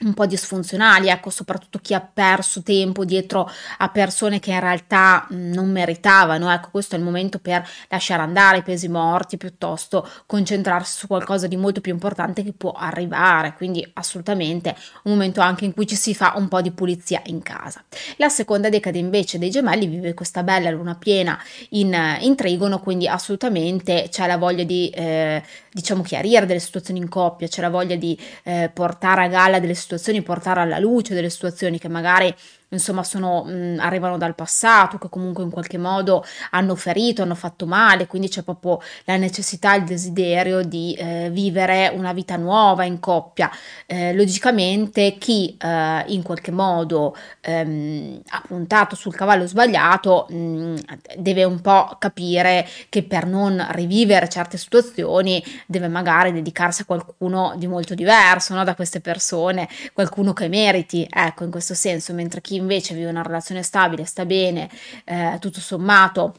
un 0.02 0.14
po' 0.14 0.26
disfunzionali, 0.26 1.10
ecco, 1.10 1.30
soprattutto 1.30 1.80
chi 1.80 1.94
ha 1.94 2.00
perso 2.00 2.64
tempo 2.64 3.04
dietro 3.04 3.50
a 3.80 3.90
persone 3.90 4.40
che 4.40 4.52
in 4.52 4.60
realtà 4.62 5.28
non 5.32 5.70
meritavano, 5.70 6.50
ecco, 6.50 6.70
questo 6.72 6.96
è 6.96 6.98
il 6.98 7.04
momento 7.04 7.40
per 7.40 7.68
lasciare 7.90 8.22
andare 8.22 8.60
i 8.60 8.64
pesi 8.64 8.88
morti, 8.88 9.36
piuttosto 9.36 10.08
concentrarsi 10.26 11.00
su 11.00 11.08
qualcosa 11.08 11.48
di 11.48 11.58
molto 11.58 11.82
più 11.82 11.92
importante 11.92 12.44
che 12.44 12.54
può 12.54 12.72
arrivare, 12.72 13.56
quindi 13.56 13.86
assolutamente 13.96 14.74
un 15.04 15.12
momento 15.12 15.42
anche 15.42 15.66
in 15.66 15.74
cui 15.74 15.86
ci 15.86 15.96
si 15.96 16.16
fa 16.16 16.34
un 16.38 16.48
po' 16.48 16.62
di 16.62 16.72
pulizia 16.72 17.22
in 17.26 17.42
casa. 17.42 17.84
La 18.16 18.30
seconda 18.30 18.70
decade 18.70 19.00
invece 19.00 19.38
dei 19.38 19.50
gemelli 19.50 19.88
vive 19.88 20.14
questa 20.14 20.44
bella 20.44 20.70
luna 20.70 20.96
piena 20.96 21.38
in, 21.72 22.18
in 22.22 22.36
trigono, 22.38 22.80
quindi 22.80 23.08
assolutamente 23.08 24.08
c'è 24.10 24.28
la 24.28 24.38
voglia 24.38 24.64
di, 24.64 24.90
eh, 24.92 25.44
diciamo, 25.74 26.04
chiarire 26.04 26.46
delle 26.46 26.60
situazioni 26.60 27.02
in 27.02 27.10
coppia, 27.10 27.50
c'è 27.50 27.60
la 27.60 27.70
voglia 27.70 27.96
di 27.98 28.18
eh, 28.44 28.72
portare 28.74 29.26
a 29.26 29.28
galla 29.28 29.60
delle 29.60 29.74
situazioni 29.74 29.88
situazioni, 29.90 30.22
portare 30.22 30.62
alla 30.62 30.78
luce 30.78 31.16
delle 31.16 31.32
situazioni 31.32 31.80
che 31.80 31.88
magari 31.88 32.34
insomma 32.70 33.04
sono, 33.04 33.44
mh, 33.44 33.78
arrivano 33.80 34.18
dal 34.18 34.36
passato, 34.36 34.98
che 34.98 35.10
comunque 35.10 35.44
in 35.44 35.50
qualche 35.50 35.78
modo 35.78 36.24
hanno 36.52 36.76
ferito, 36.76 37.22
hanno 37.22 37.36
fatto 37.36 37.66
male, 37.66 38.08
quindi 38.08 38.30
c'è 38.30 38.44
proprio 38.44 38.80
la 39.06 39.18
necessità, 39.18 39.76
il 39.76 39.84
desiderio 39.84 40.62
di 40.64 40.94
eh, 40.94 41.30
vivere 41.32 41.92
una 41.94 42.14
vita 42.14 42.36
nuova 42.36 42.84
in 42.84 43.00
coppia. 43.00 43.50
Eh, 43.86 44.14
logicamente 44.14 45.18
chi 45.18 45.58
eh, 45.60 46.04
in 46.08 46.22
qualche 46.24 46.52
modo 46.52 47.16
ehm, 47.42 48.22
ha 48.30 48.44
puntato 48.48 48.96
sul 48.96 49.16
cavallo 49.16 49.48
sbagliato 49.48 50.28
mh, 50.30 50.76
deve 51.18 51.44
un 51.44 51.62
po' 51.62 51.96
capire 52.00 52.68
che 52.90 53.04
per 53.04 53.26
non 53.26 53.66
rivivere 53.72 54.30
certe 54.30 54.58
situazioni 54.58 55.44
deve 55.66 55.88
magari 55.88 56.32
dedicarsi 56.32 56.84
a 56.84 56.86
qualcuno 56.86 57.54
di 57.58 57.68
molto 57.68 57.96
diverso 57.96 58.54
no? 58.54 58.64
da 58.64 58.76
queste 58.76 59.02
persone, 59.02 59.68
qualcuno 59.94 60.34
che 60.34 60.48
meriti, 60.48 61.08
ecco 61.10 61.44
in 61.44 61.52
questo 61.52 61.74
senso, 61.74 62.14
mentre 62.14 62.42
chi 62.42 62.59
invece 62.60 62.94
vive 62.94 63.10
una 63.10 63.24
relazione 63.24 63.64
stabile, 63.64 64.06
sta 64.06 64.26
bene, 64.26 64.70
eh, 65.06 65.38
tutto 65.40 65.60
sommato 65.60 66.36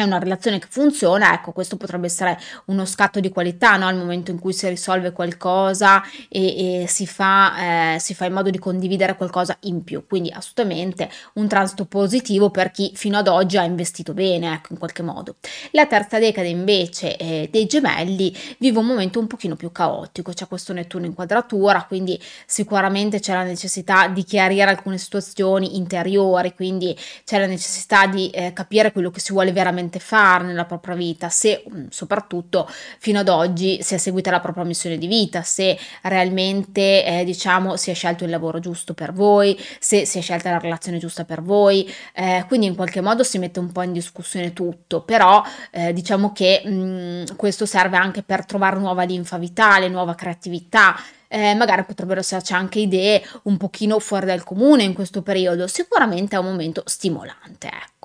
è 0.00 0.02
una 0.02 0.18
relazione 0.18 0.58
che 0.58 0.66
funziona, 0.68 1.32
ecco, 1.32 1.52
questo 1.52 1.76
potrebbe 1.76 2.06
essere 2.06 2.38
uno 2.66 2.84
scatto 2.84 3.18
di 3.18 3.30
qualità 3.30 3.76
no? 3.76 3.86
al 3.86 3.96
momento 3.96 4.30
in 4.30 4.38
cui 4.38 4.52
si 4.52 4.68
risolve 4.68 5.12
qualcosa 5.12 6.02
e, 6.28 6.82
e 6.82 6.86
si, 6.86 7.06
fa, 7.06 7.94
eh, 7.94 7.98
si, 7.98 8.12
fa, 8.12 8.26
in 8.26 8.34
modo 8.34 8.50
di 8.50 8.58
condividere 8.58 9.16
qualcosa 9.16 9.56
in 9.60 9.84
più. 9.84 10.06
Quindi 10.06 10.30
assolutamente 10.30 11.08
un 11.34 11.48
transito 11.48 11.86
positivo 11.86 12.50
per 12.50 12.70
chi 12.72 12.92
fino 12.94 13.16
ad 13.16 13.26
oggi 13.26 13.56
ha 13.56 13.64
investito 13.64 14.12
bene, 14.12 14.52
ecco, 14.52 14.72
in 14.72 14.78
qualche 14.78 15.02
modo. 15.02 15.36
La 15.70 15.86
terza 15.86 16.18
decade 16.18 16.48
invece 16.48 17.16
eh, 17.16 17.48
dei 17.50 17.64
gemelli 17.64 18.36
vive 18.58 18.78
un 18.78 18.86
momento 18.86 19.18
un 19.18 19.26
pochino 19.26 19.56
più 19.56 19.72
caotico, 19.72 20.32
c'è 20.32 20.46
questo 20.46 20.74
Nettuno 20.74 21.06
in 21.06 21.14
quadratura, 21.14 21.84
quindi 21.84 22.20
sicuramente 22.44 23.18
c'è 23.18 23.32
la 23.32 23.44
necessità 23.44 24.08
di 24.08 24.24
chiarire 24.24 24.68
alcune 24.68 24.98
situazioni 24.98 25.76
interiori, 25.76 26.54
quindi 26.54 26.94
c'è 27.24 27.38
la 27.38 27.46
necessità 27.46 28.06
di 28.06 28.28
eh, 28.28 28.52
capire 28.52 28.92
quello 28.92 29.10
che 29.10 29.20
si 29.20 29.32
vuole 29.32 29.52
veramente 29.52 29.84
veramente 29.86 29.98
fare 30.00 30.44
nella 30.44 30.64
propria 30.64 30.94
vita, 30.94 31.28
se 31.28 31.64
mm, 31.72 31.86
soprattutto 31.90 32.68
fino 32.98 33.20
ad 33.20 33.28
oggi 33.28 33.82
si 33.82 33.94
è 33.94 33.98
seguita 33.98 34.30
la 34.30 34.40
propria 34.40 34.64
missione 34.64 34.98
di 34.98 35.06
vita, 35.06 35.42
se 35.42 35.78
realmente 36.02 37.04
eh, 37.04 37.24
diciamo 37.24 37.76
si 37.76 37.90
è 37.90 37.94
scelto 37.94 38.24
il 38.24 38.30
lavoro 38.30 38.58
giusto 38.58 38.94
per 38.94 39.12
voi, 39.12 39.58
se 39.78 40.04
si 40.04 40.18
è 40.18 40.20
scelta 40.20 40.50
la 40.50 40.58
relazione 40.58 40.98
giusta 40.98 41.24
per 41.24 41.42
voi, 41.42 41.90
eh, 42.14 42.44
quindi 42.48 42.66
in 42.66 42.74
qualche 42.74 43.00
modo 43.00 43.22
si 43.22 43.38
mette 43.38 43.58
un 43.60 43.72
po' 43.72 43.82
in 43.82 43.92
discussione 43.92 44.52
tutto, 44.52 45.02
però 45.02 45.42
eh, 45.70 45.92
diciamo 45.92 46.32
che 46.32 46.62
mh, 46.64 46.70
mm, 46.70 47.24
questo 47.36 47.66
serve 47.66 47.96
anche 47.96 48.22
per 48.22 48.44
trovare 48.44 48.78
nuova 48.78 49.04
linfa 49.04 49.38
vitale, 49.38 49.88
nuova 49.88 50.14
creatività, 50.14 50.96
eh, 51.28 51.54
magari 51.54 51.84
potrebbero 51.84 52.20
esserci 52.20 52.52
anche 52.52 52.78
idee 52.78 53.22
un 53.44 53.56
pochino 53.56 53.98
fuori 53.98 54.26
dal 54.26 54.44
comune 54.44 54.84
in 54.84 54.94
questo 54.94 55.22
periodo, 55.22 55.66
sicuramente 55.66 56.36
è 56.36 56.38
un 56.38 56.46
momento 56.46 56.82
stimolante, 56.86 57.66
ecco. 57.66 57.95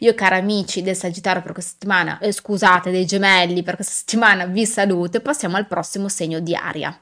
Io 0.00 0.14
cari 0.14 0.36
amici 0.36 0.82
del 0.82 0.96
Sagittario 0.96 1.42
per 1.42 1.52
questa 1.52 1.72
settimana, 1.72 2.18
eh, 2.20 2.32
scusate, 2.32 2.90
dei 2.90 3.04
gemelli 3.04 3.62
per 3.62 3.74
questa 3.74 3.92
settimana 3.92 4.46
vi 4.46 4.64
saluto 4.64 5.18
e 5.18 5.20
passiamo 5.20 5.56
al 5.56 5.66
prossimo 5.66 6.08
segno 6.08 6.40
di 6.40 6.54
aria. 6.54 6.98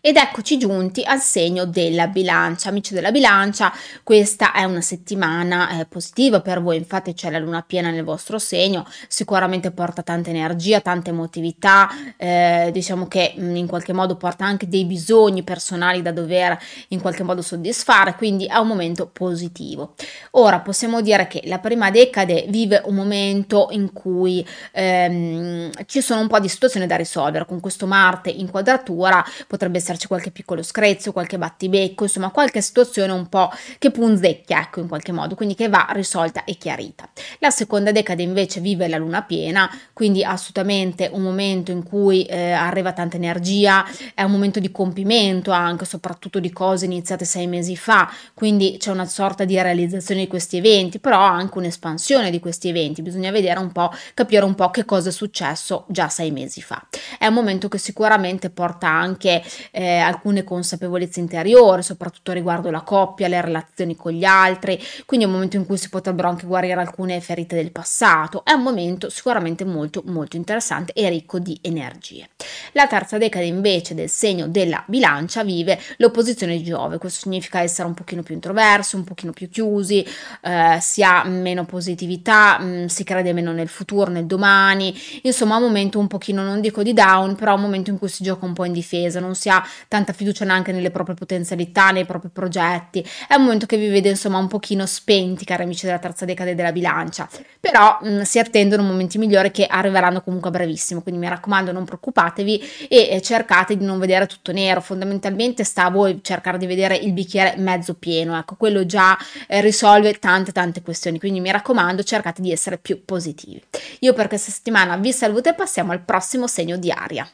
Ed 0.00 0.16
eccoci 0.16 0.56
giunti 0.56 1.02
al 1.04 1.20
segno 1.20 1.64
della 1.64 2.06
bilancia. 2.06 2.68
Amici 2.68 2.94
della 2.94 3.10
bilancia, 3.10 3.72
questa 4.02 4.52
è 4.52 4.64
una 4.64 4.80
settimana 4.80 5.80
eh, 5.80 5.86
positiva 5.86 6.40
per 6.40 6.62
voi, 6.62 6.76
infatti 6.76 7.12
c'è 7.12 7.30
la 7.30 7.38
luna 7.38 7.62
piena 7.62 7.90
nel 7.90 8.04
vostro 8.04 8.38
segno, 8.38 8.86
sicuramente 9.08 9.72
porta 9.72 10.02
tanta 10.02 10.30
energia, 10.30 10.80
tanta 10.80 11.10
emotività, 11.10 11.88
eh, 12.16 12.70
diciamo 12.72 13.08
che 13.08 13.34
mh, 13.36 13.44
mm, 13.44 13.56
in 13.56 13.66
qualche 13.66 13.92
modo 13.92 14.16
porta 14.16 14.44
anche 14.44 14.68
dei 14.68 14.84
bisogni 14.84 15.42
personali 15.42 16.02
da 16.02 16.12
dover 16.12 16.56
in 16.88 17.00
qualche 17.00 17.24
modo 17.24 17.42
soddisfare, 17.42 18.14
quindi 18.14 18.46
è 18.46 18.56
un 18.56 18.68
momento 18.68 19.08
positivo. 19.12 19.94
Ora 20.32 20.60
possiamo 20.60 21.00
dire 21.00 21.26
che 21.26 21.42
la 21.46 21.58
prima 21.58 21.90
decade 21.90 22.46
vive 22.48 22.80
un 22.84 22.94
momento 22.94 23.68
in 23.70 23.92
cui 23.92 24.46
ehm, 24.72 25.70
ci 25.86 26.00
sono 26.00 26.20
un 26.20 26.28
po' 26.28 26.38
di 26.38 26.48
situazioni 26.48 26.86
da 26.86 26.94
risolvere, 26.94 27.44
con 27.44 27.58
questo 27.58 27.86
Marte 27.86 28.30
in 28.30 28.50
quadratura 28.50 29.24
potrebbe 29.46 29.65
essere 29.74 29.94
esserci 29.96 30.06
qualche 30.06 30.30
piccolo 30.30 30.62
screzio, 30.62 31.12
qualche 31.12 31.38
battibecco, 31.38 32.04
insomma 32.04 32.30
qualche 32.30 32.60
situazione 32.60 33.12
un 33.12 33.28
po' 33.28 33.50
che 33.78 33.90
punzecchia, 33.90 34.60
ecco, 34.60 34.80
in 34.80 34.88
qualche 34.88 35.12
modo, 35.12 35.34
quindi 35.34 35.54
che 35.54 35.68
va 35.68 35.86
risolta 35.90 36.44
e 36.44 36.56
chiarita. 36.56 37.08
La 37.38 37.50
seconda 37.50 37.92
decade 37.92 38.22
invece 38.22 38.60
vive 38.60 38.88
la 38.88 38.98
luna 38.98 39.22
piena, 39.22 39.70
quindi 39.92 40.24
assolutamente 40.24 41.08
un 41.12 41.22
momento 41.22 41.70
in 41.70 41.82
cui 41.82 42.24
eh, 42.24 42.50
arriva 42.50 42.92
tanta 42.92 43.16
energia, 43.16 43.84
è 44.14 44.22
un 44.22 44.30
momento 44.30 44.60
di 44.60 44.70
compimento 44.70 45.50
anche, 45.50 45.84
soprattutto 45.84 46.38
di 46.38 46.52
cose 46.52 46.84
iniziate 46.84 47.24
sei 47.24 47.46
mesi 47.46 47.76
fa, 47.76 48.10
quindi 48.34 48.76
c'è 48.78 48.90
una 48.90 49.06
sorta 49.06 49.44
di 49.44 49.54
realizzazione 49.60 50.22
di 50.22 50.26
questi 50.26 50.58
eventi, 50.58 50.98
però 50.98 51.20
anche 51.20 51.58
un'espansione 51.58 52.30
di 52.30 52.40
questi 52.40 52.68
eventi, 52.68 53.02
bisogna 53.02 53.30
vedere 53.30 53.58
un 53.58 53.72
po', 53.72 53.90
capire 54.14 54.44
un 54.44 54.54
po' 54.54 54.70
che 54.70 54.84
cosa 54.84 55.08
è 55.08 55.12
successo 55.12 55.84
già 55.88 56.08
sei 56.08 56.30
mesi 56.30 56.60
fa. 56.60 56.84
È 57.18 57.26
un 57.26 57.34
momento 57.34 57.68
che 57.68 57.78
sicuramente 57.78 58.50
porta 58.50 58.88
anche 58.88 59.42
eh, 59.70 59.98
alcune 59.98 60.44
consapevolezze 60.44 61.20
interiori, 61.20 61.82
soprattutto 61.82 62.32
riguardo 62.32 62.70
la 62.70 62.82
coppia, 62.82 63.28
le 63.28 63.40
relazioni 63.40 63.96
con 63.96 64.12
gli 64.12 64.24
altri, 64.24 64.80
quindi 65.04 65.26
è 65.26 65.28
un 65.28 65.34
momento 65.34 65.56
in 65.56 65.66
cui 65.66 65.76
si 65.76 65.88
potrebbero 65.88 66.28
anche 66.28 66.46
guarire 66.46 66.80
alcune 66.80 67.20
ferite 67.20 67.56
del 67.56 67.72
passato, 67.72 68.44
è 68.44 68.52
un 68.52 68.62
momento 68.62 69.10
sicuramente 69.10 69.64
molto 69.64 70.02
molto 70.06 70.36
interessante 70.36 70.92
e 70.92 71.08
ricco 71.08 71.38
di 71.38 71.58
energie. 71.62 72.28
La 72.72 72.86
terza 72.86 73.18
decade 73.18 73.44
invece 73.44 73.94
del 73.94 74.08
segno 74.08 74.48
della 74.48 74.82
bilancia 74.86 75.42
vive 75.44 75.80
l'opposizione 75.98 76.56
di 76.56 76.64
Giove, 76.64 76.98
questo 76.98 77.20
significa 77.20 77.60
essere 77.60 77.88
un 77.88 77.94
pochino 77.94 78.22
più 78.22 78.34
introversi, 78.34 78.96
un 78.96 79.04
pochino 79.04 79.32
più 79.32 79.48
chiusi, 79.48 80.06
eh, 80.42 80.78
si 80.80 81.02
ha 81.02 81.24
meno 81.24 81.64
positività, 81.64 82.58
mh, 82.58 82.64
mm, 82.66 82.86
si 82.86 83.04
crede 83.04 83.32
meno 83.32 83.52
nel 83.52 83.68
futuro, 83.68 84.10
nel 84.10 84.26
domani, 84.26 84.94
insomma 85.22 85.56
un 85.56 85.62
momento 85.62 85.98
un 85.98 86.06
pochino, 86.06 86.42
non 86.42 86.60
dico 86.60 86.82
di 86.86 86.92
down, 86.92 87.34
però 87.34 87.54
un 87.54 87.60
momento 87.60 87.90
in 87.90 87.98
cui 87.98 88.08
si 88.08 88.22
gioca 88.22 88.44
un 88.44 88.52
po' 88.52 88.64
in 88.64 88.72
difesa, 88.72 89.20
non 89.20 89.34
si 89.34 89.48
ha 89.48 89.62
tanta 89.88 90.12
fiducia 90.12 90.44
neanche 90.44 90.72
nelle 90.72 90.90
proprie 90.90 91.14
potenzialità, 91.14 91.90
nei 91.90 92.04
propri 92.04 92.28
progetti. 92.28 93.04
È 93.28 93.34
un 93.34 93.42
momento 93.42 93.66
che 93.66 93.76
vi 93.76 93.88
vede 93.88 94.08
insomma 94.10 94.38
un 94.38 94.48
pochino 94.48 94.86
spenti, 94.86 95.44
cari 95.44 95.64
amici 95.64 95.86
della 95.86 95.98
terza 95.98 96.24
decade 96.24 96.54
della 96.54 96.72
bilancia, 96.72 97.28
però 97.60 97.98
mh, 98.00 98.08
mm, 98.08 98.20
si 98.22 98.38
attendono 98.38 98.82
momenti 98.82 99.18
migliori 99.18 99.50
che 99.50 99.66
arriveranno 99.66 100.22
comunque 100.22 100.50
a 100.50 100.52
brevissimo, 100.52 101.02
quindi 101.02 101.20
mi 101.20 101.28
raccomando 101.28 101.72
non 101.72 101.84
preoccupatevi 101.84 102.86
e 102.88 103.08
eh, 103.10 103.20
cercate 103.20 103.76
di 103.76 103.84
non 103.84 103.98
vedere 103.98 104.26
tutto 104.26 104.52
nero, 104.52 104.80
fondamentalmente 104.80 105.64
sta 105.64 105.86
a 105.86 105.90
voi 105.90 106.20
cercare 106.22 106.58
di 106.58 106.66
vedere 106.66 106.96
il 106.96 107.12
bicchiere 107.12 107.56
mezzo 107.58 107.94
pieno, 107.94 108.38
ecco, 108.38 108.54
quello 108.54 108.86
già 108.86 109.18
eh, 109.48 109.60
risolve 109.60 110.14
tante 110.18 110.52
tante 110.52 110.82
questioni, 110.82 111.18
quindi 111.18 111.40
mi 111.40 111.50
raccomando 111.50 112.02
cercate 112.02 112.42
di 112.42 112.52
essere 112.52 112.78
più 112.78 113.04
positivi. 113.04 113.62
Io 114.00 114.12
per 114.12 114.28
questa 114.28 114.50
settimana 114.50 114.96
vi 114.96 115.12
saluto 115.12 115.48
e 115.48 115.54
passiamo 115.54 115.92
al 115.92 116.00
prossimo 116.00 116.46
segno 116.46 116.75
di 116.76 116.90
aria. 116.90 117.28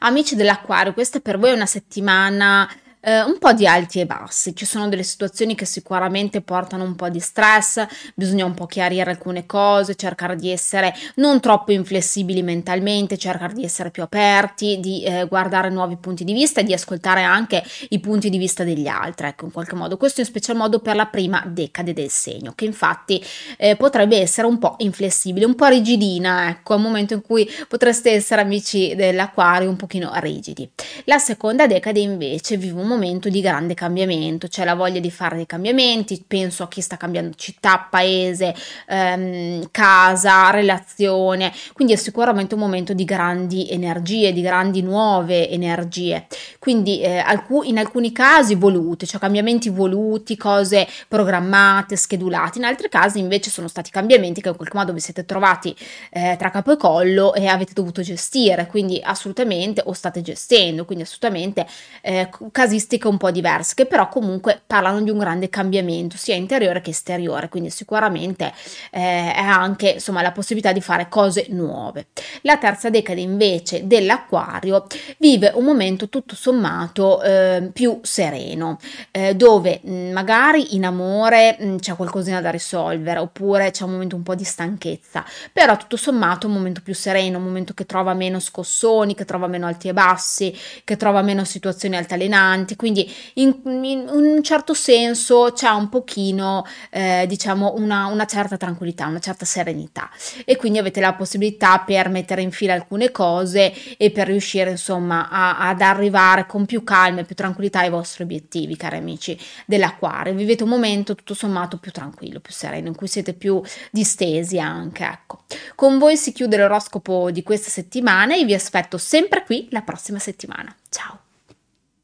Amici 0.00 0.36
dell'acquario, 0.36 0.92
questa 0.92 1.20
per 1.20 1.38
voi 1.38 1.50
è 1.50 1.54
una 1.54 1.66
settimana 1.66 2.68
eh, 3.00 3.22
un 3.22 3.38
po' 3.38 3.52
di 3.52 3.66
alti 3.66 4.00
e 4.00 4.06
bassi, 4.06 4.54
ci 4.54 4.64
sono 4.64 4.88
delle 4.88 5.02
situazioni 5.02 5.54
che 5.54 5.64
sicuramente 5.64 6.40
portano 6.40 6.84
un 6.84 6.96
po' 6.96 7.08
di 7.08 7.20
stress, 7.20 7.84
bisogna 8.14 8.44
un 8.44 8.54
po' 8.54 8.66
chiarire 8.66 9.10
alcune 9.10 9.46
cose, 9.46 9.94
cercare 9.94 10.36
di 10.36 10.50
essere 10.50 10.94
non 11.16 11.40
troppo 11.40 11.72
inflessibili 11.72 12.42
mentalmente, 12.42 13.16
cercare 13.16 13.54
di 13.54 13.64
essere 13.64 13.90
più 13.90 14.02
aperti, 14.02 14.78
di 14.80 15.02
eh, 15.04 15.26
guardare 15.28 15.70
nuovi 15.70 15.96
punti 15.96 16.24
di 16.24 16.32
vista 16.32 16.60
e 16.60 16.64
di 16.64 16.72
ascoltare 16.72 17.22
anche 17.22 17.62
i 17.90 18.00
punti 18.00 18.30
di 18.30 18.38
vista 18.38 18.64
degli 18.64 18.86
altri, 18.86 19.28
ecco 19.28 19.44
in 19.44 19.52
qualche 19.52 19.74
modo, 19.76 19.96
questo 19.96 20.20
in 20.20 20.26
special 20.26 20.56
modo 20.56 20.80
per 20.80 20.96
la 20.96 21.06
prima 21.06 21.44
decade 21.46 21.92
del 21.92 22.10
segno, 22.10 22.52
che 22.54 22.64
infatti 22.64 23.24
eh, 23.56 23.76
potrebbe 23.76 24.18
essere 24.18 24.46
un 24.46 24.58
po' 24.58 24.74
inflessibile, 24.78 25.44
un 25.44 25.54
po' 25.54 25.66
rigidina, 25.66 26.48
ecco, 26.48 26.74
un 26.74 26.82
momento 26.82 27.14
in 27.14 27.22
cui 27.22 27.48
potreste 27.68 28.10
essere 28.10 28.40
amici 28.40 28.94
dell'acquario 28.94 29.68
un 29.68 29.76
pochino 29.76 30.10
rigidi. 30.14 30.68
La 31.04 31.18
seconda 31.18 31.66
decade 31.66 32.00
invece 32.00 32.56
vive 32.56 32.80
un 32.80 32.87
momento 32.88 33.28
di 33.28 33.40
grande 33.40 33.74
cambiamento, 33.74 34.48
c'è 34.48 34.64
la 34.64 34.74
voglia 34.74 35.00
di 35.00 35.10
fare 35.10 35.36
dei 35.36 35.46
cambiamenti, 35.46 36.24
penso 36.26 36.62
a 36.62 36.68
chi 36.68 36.80
sta 36.80 36.96
cambiando 36.96 37.34
città, 37.36 37.86
paese, 37.90 38.54
ehm, 38.88 39.68
casa, 39.70 40.50
relazione, 40.50 41.52
quindi 41.72 41.92
è 41.92 41.96
sicuramente 41.96 42.54
un 42.54 42.60
momento 42.60 42.92
di 42.94 43.04
grandi 43.04 43.70
energie, 43.70 44.32
di 44.32 44.40
grandi 44.40 44.82
nuove 44.82 45.48
energie, 45.48 46.26
quindi 46.58 47.00
eh, 47.00 47.22
in 47.64 47.78
alcuni 47.78 48.12
casi 48.12 48.54
volute, 48.54 49.06
cioè 49.06 49.20
cambiamenti 49.20 49.68
voluti, 49.68 50.36
cose 50.36 50.86
programmate, 51.06 51.96
schedulate, 51.96 52.58
in 52.58 52.64
altri 52.64 52.88
casi 52.88 53.18
invece 53.18 53.50
sono 53.50 53.68
stati 53.68 53.90
cambiamenti 53.90 54.40
che 54.40 54.48
in 54.48 54.56
qualche 54.56 54.76
modo 54.76 54.92
vi 54.92 55.00
siete 55.00 55.24
trovati 55.24 55.74
eh, 56.10 56.36
tra 56.38 56.50
capo 56.50 56.72
e 56.72 56.76
collo 56.76 57.34
e 57.34 57.46
avete 57.46 57.72
dovuto 57.74 58.02
gestire, 58.02 58.66
quindi 58.66 59.00
assolutamente 59.02 59.82
o 59.84 59.92
state 59.92 60.22
gestendo, 60.22 60.84
quindi 60.84 61.04
assolutamente 61.04 61.66
eh, 62.02 62.28
casi 62.52 62.77
casistiche 62.78 63.08
un 63.08 63.16
po' 63.16 63.30
diverse, 63.32 63.74
che 63.74 63.86
però 63.86 64.08
comunque 64.08 64.60
parlano 64.64 65.02
di 65.02 65.10
un 65.10 65.18
grande 65.18 65.48
cambiamento 65.48 66.16
sia 66.16 66.36
interiore 66.36 66.80
che 66.80 66.90
esteriore, 66.90 67.48
quindi 67.48 67.70
sicuramente 67.70 68.52
eh, 68.90 69.32
è 69.32 69.40
anche 69.40 69.90
insomma 69.90 70.22
la 70.22 70.30
possibilità 70.30 70.72
di 70.72 70.80
fare 70.80 71.08
cose 71.08 71.46
nuove. 71.50 72.06
La 72.42 72.56
terza 72.56 72.88
decade 72.88 73.20
invece 73.20 73.86
dell'acquario 73.86 74.86
vive 75.18 75.50
un 75.54 75.64
momento 75.64 76.08
tutto 76.08 76.36
sommato 76.36 77.20
eh, 77.22 77.70
più 77.72 77.98
sereno, 78.02 78.78
eh, 79.10 79.34
dove 79.34 79.80
mh, 79.82 79.90
mm, 79.90 80.12
magari 80.12 80.76
in 80.76 80.84
amore 80.84 81.56
mh, 81.58 81.66
mm, 81.66 81.76
c'è 81.78 81.96
qualcosina 81.96 82.40
da 82.40 82.50
risolvere 82.50 83.18
oppure 83.18 83.70
c'è 83.72 83.84
un 83.84 83.90
momento 83.90 84.14
un 84.14 84.22
po' 84.22 84.34
di 84.36 84.44
stanchezza, 84.44 85.24
però 85.52 85.76
tutto 85.76 85.96
sommato 85.96 86.46
un 86.46 86.52
momento 86.52 86.80
più 86.82 86.94
sereno, 86.94 87.38
un 87.38 87.44
momento 87.44 87.74
che 87.74 87.86
trova 87.86 88.14
meno 88.14 88.38
scossoni, 88.38 89.14
che 89.14 89.24
trova 89.24 89.48
meno 89.48 89.66
alti 89.66 89.88
e 89.88 89.92
bassi, 89.92 90.56
che 90.84 90.96
trova 90.96 91.22
meno 91.22 91.44
situazioni 91.44 91.96
altalenanti 91.96 92.67
avanti, 92.68 92.76
quindi 92.76 93.10
in, 93.34 93.60
in 93.64 94.08
un 94.10 94.42
certo 94.42 94.74
senso 94.74 95.52
c'è 95.54 95.68
un 95.70 95.88
pochino, 95.88 96.66
eh, 96.90 97.24
diciamo, 97.26 97.74
una, 97.76 98.06
una, 98.06 98.26
certa 98.26 98.56
tranquillità, 98.56 99.06
una 99.06 99.20
certa 99.20 99.44
serenità 99.44 100.10
e 100.44 100.56
quindi 100.56 100.78
avete 100.78 101.00
la 101.00 101.14
possibilità 101.14 101.78
per 101.78 102.08
mettere 102.10 102.42
in 102.42 102.50
fila 102.50 102.74
alcune 102.74 103.10
cose 103.10 103.72
e 103.96 104.10
per 104.10 104.26
riuscire 104.26 104.70
insomma 104.70 105.28
a, 105.30 105.68
ad 105.68 105.80
arrivare 105.80 106.46
con 106.46 106.66
più 106.66 106.84
calma 106.84 107.20
e 107.20 107.24
più 107.24 107.34
tranquillità 107.34 107.80
ai 107.80 107.90
vostri 107.90 108.24
obiettivi, 108.24 108.76
cari 108.76 108.96
amici 108.96 109.38
dell'acquario. 109.64 110.34
Vivete 110.34 110.62
un 110.62 110.68
momento 110.68 111.14
tutto 111.14 111.34
sommato 111.34 111.78
più 111.78 111.92
tranquillo, 111.92 112.40
più 112.40 112.52
sereno, 112.52 112.88
in 112.88 112.94
cui 112.94 113.08
siete 113.08 113.32
più 113.32 113.62
distesi 113.90 114.58
anche, 114.58 115.04
ecco. 115.04 115.44
Con 115.74 115.98
voi 115.98 116.16
si 116.16 116.32
chiude 116.32 116.56
l'oroscopo 116.56 117.30
di 117.30 117.42
questa 117.42 117.70
settimana 117.70 118.36
e 118.36 118.44
vi 118.44 118.54
aspetto 118.54 118.98
sempre 118.98 119.44
qui 119.44 119.68
la 119.70 119.82
prossima 119.82 120.18
settimana. 120.18 120.74
Ciao! 120.90 121.27